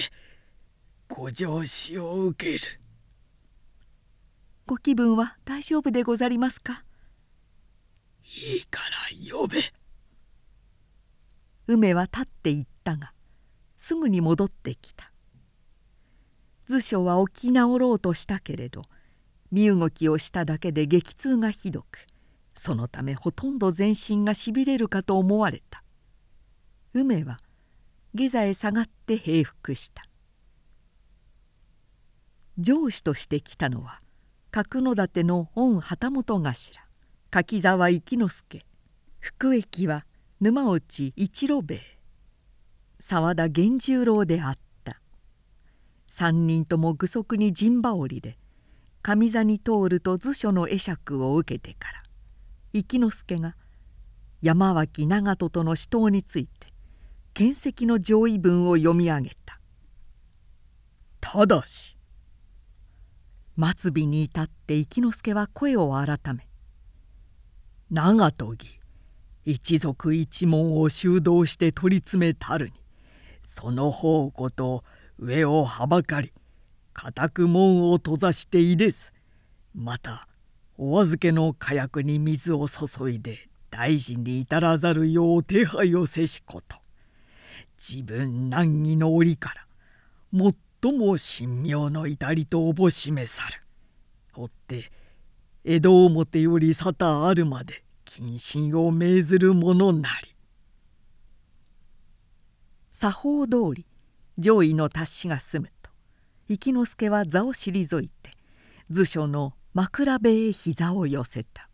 [1.08, 2.80] ご上司を受ける。
[4.64, 6.84] ご気分は大丈夫でござりますか？
[8.22, 8.78] いいか
[9.28, 9.58] ら呼べ。
[11.66, 13.12] 梅は立って行ったが
[13.76, 15.10] すぐに戻ってきた。
[16.68, 18.84] 図書は起き直ろうとしたけれど
[19.50, 22.06] 身動きをしただけで激痛がひどく
[22.62, 25.82] そのためほとんど全身がしびれるかと思われた。
[26.92, 27.40] 梅は
[28.12, 30.04] 下座へ下がって平服した。
[32.58, 34.00] 上司として来たのは
[34.50, 36.52] 角館の御旗本頭
[37.30, 38.66] 柿沢幸之助。
[39.20, 40.04] 福駅は
[40.42, 41.80] 沼内一郎兵衛。
[42.98, 45.00] 沢田源十郎であった。
[46.08, 48.36] 三人とも具足に陣羽織で
[49.00, 52.09] 上座に通ると図書の会釈を受けてから。
[52.72, 53.56] 幸之助が
[54.42, 56.68] 山脇長門との死闘について
[57.34, 59.60] 見石の上位文を読み上げた。
[61.20, 61.96] ただし
[63.56, 66.48] 末尾に至って一之助は声を改め
[67.90, 68.80] 「長門義
[69.44, 72.72] 一族一門を修道して取り詰めたるに
[73.44, 74.84] その方こと
[75.18, 76.32] 上をはばかり
[76.92, 79.12] 固く門を閉ざしていです。
[79.74, 80.28] また
[80.82, 86.78] お預けの火薬に水を注いで大事に至らざるよう手配をせしこと。
[87.78, 89.66] 自分難儀の折から
[90.32, 93.60] 最も神妙の至りとおぼしめさる。
[94.34, 94.90] 追って
[95.64, 100.34] 江戸表より沙汰あるまで謹慎を命ずるものなり。
[102.90, 103.84] 作法通り
[104.38, 105.90] 上位の達しが済むと
[106.48, 108.30] 一之助は座を退いて
[108.88, 111.68] 図書の枕辺へ膝を寄せた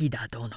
[0.00, 0.50] 引田殿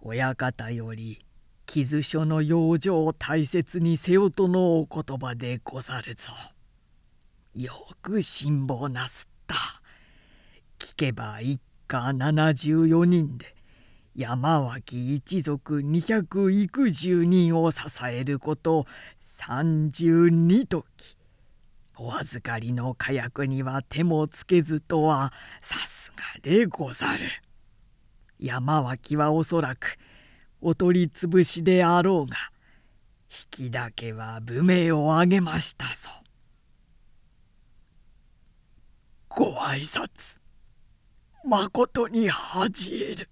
[0.00, 1.24] 親方より
[1.66, 6.32] 傷書の養生を大切にせよとのお言葉でござるぞ。
[7.54, 9.54] よく辛抱なすった。
[10.80, 13.54] 聞けば一家74人で
[14.16, 18.86] 山脇一族200幾十人を支えること
[19.20, 21.19] 32時
[22.02, 27.26] お預かりの火薬には手もつけずとはさすがでござる。
[28.38, 29.98] 山脇はおそらく
[30.62, 32.36] お取り潰しであろうが
[33.52, 36.10] 引きだけは武名をあげましたぞ。
[39.28, 40.40] ご挨拶
[41.44, 43.28] まことに恥じえる。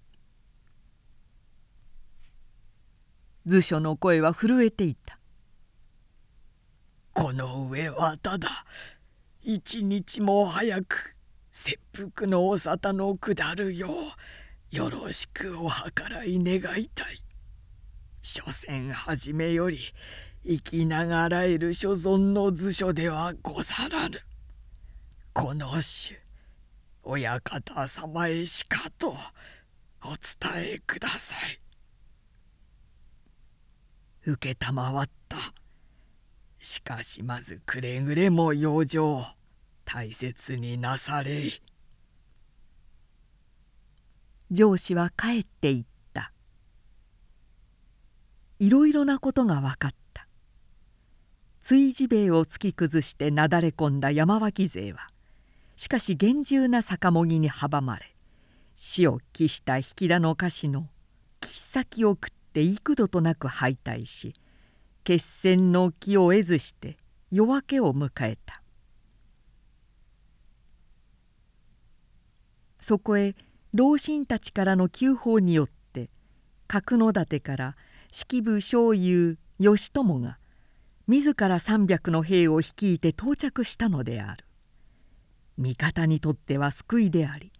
[3.47, 5.18] 図書の声は震えていた。
[7.19, 8.49] この上はただ
[9.43, 11.17] 一日も早く
[11.51, 11.77] 切
[12.15, 13.89] 腹のお沙汰の下るよ
[14.73, 17.19] うよろしくお計らい願いたい。
[18.23, 19.81] 所詮初めより
[20.47, 24.21] 生きながらえる所存の図書ではござらぬ。
[25.33, 26.21] この種
[27.03, 29.09] 親方様へしかと
[30.05, 31.59] お伝えください。
[34.25, 35.37] 承った
[36.59, 39.35] しかしまずくれぐれも養生
[39.85, 41.53] 大切になされい。
[44.51, 46.33] 上司は帰っていった。
[48.59, 49.99] いろいろなことが分かった。
[51.69, 55.11] 追事兵衛を突き崩してなだれ込んだ山脇勢は
[55.77, 58.17] しかし厳重な酒もぎに阻まれ
[58.75, 60.89] 死を期した引田の菓子の
[61.41, 64.33] 切っ先を食って幾度となく敗退し
[65.09, 66.99] 決戦の気を得ずして
[67.31, 68.63] 夜明けを迎えた。
[72.79, 73.35] そこへ
[73.73, 76.11] 老臣たちからの急報によって
[76.67, 77.77] 角館から
[78.13, 80.37] 式部将優義朝が
[81.07, 84.45] 自ら300の兵を率いて到着したのである。
[85.57, 87.51] 味方にとっては救いであり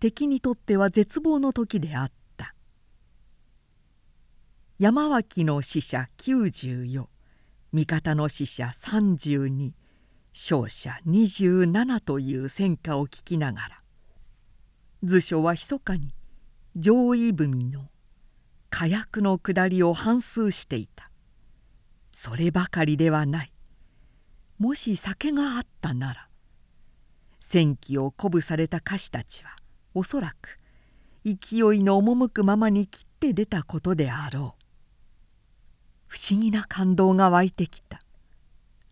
[0.00, 2.17] 敵にとっては絶望の時であった。
[4.78, 7.06] 山脇の死者94
[7.72, 9.72] 味方の死者32
[10.32, 13.82] 勝者27という戦果を聞きながら
[15.02, 16.14] 図書は密かに
[16.76, 17.88] 上位文の
[18.70, 21.10] 火薬の下りを反芻していた。
[22.12, 23.52] そればかりではない。
[24.58, 26.28] もし酒があったなら
[27.40, 29.56] 戦機を鼓舞された歌手たちは
[29.94, 30.58] おそらく
[31.24, 34.57] 勢いの赴くままに切って出たことであろう。
[36.08, 38.00] 不思議な感動が湧いてきた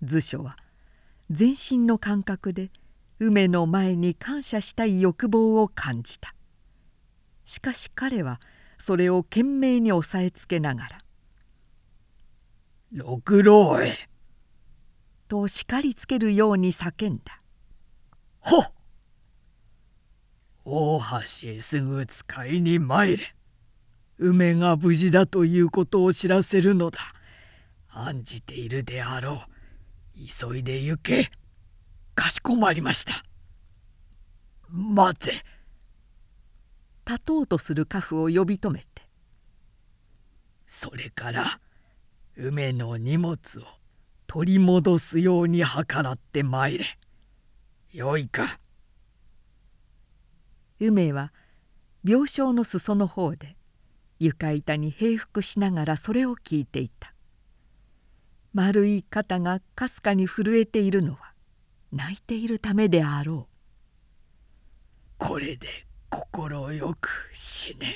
[0.03, 0.57] 図書は
[1.31, 2.71] 全身の感覚で
[3.19, 6.35] 梅の前に感謝したい欲望を感じた
[7.45, 8.41] しかし彼は
[8.79, 10.99] それを懸命に押さえつけながら
[12.93, 14.09] 「六郎へ!」
[15.29, 17.41] と叱りつけるように叫んだ
[18.41, 18.73] 「ほっ!」
[20.64, 23.36] 大橋へすぐ使いに参れ
[24.19, 27.01] 梅が無事だということを知らせるのだ。
[27.89, 29.43] 案じているであろ
[30.14, 30.19] う。
[30.19, 31.31] 急いで行け。
[32.14, 33.12] かしこまりました。
[34.71, 35.33] 待て。
[37.07, 38.87] 立とうとする家父を呼び止めて。
[40.67, 41.61] それから
[42.37, 43.62] 梅の荷物を
[44.27, 46.85] 取り戻すように計らって参れ。
[47.93, 48.59] よいか。
[50.81, 51.33] 梅は
[52.05, 53.57] 病床の裾の方で
[54.19, 57.12] 床板に平伏しながらそれを聞いていた。
[58.55, 61.35] 丸い肩がかすかに震えているのは
[61.93, 63.57] 泣いているためであろう。
[65.19, 65.69] これで
[66.09, 67.87] 心よく死ね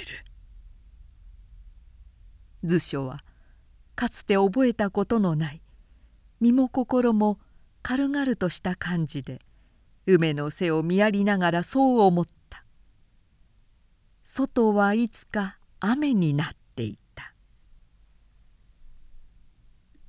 [2.63, 2.69] る。
[2.69, 3.25] 図書は
[3.95, 5.63] かつて覚えたことのない
[6.41, 7.39] 身も心も
[7.83, 9.41] 軽々とした感じで
[10.07, 12.65] 梅の背を見やりながらそう思った。
[14.25, 16.60] 外はいつか雨になった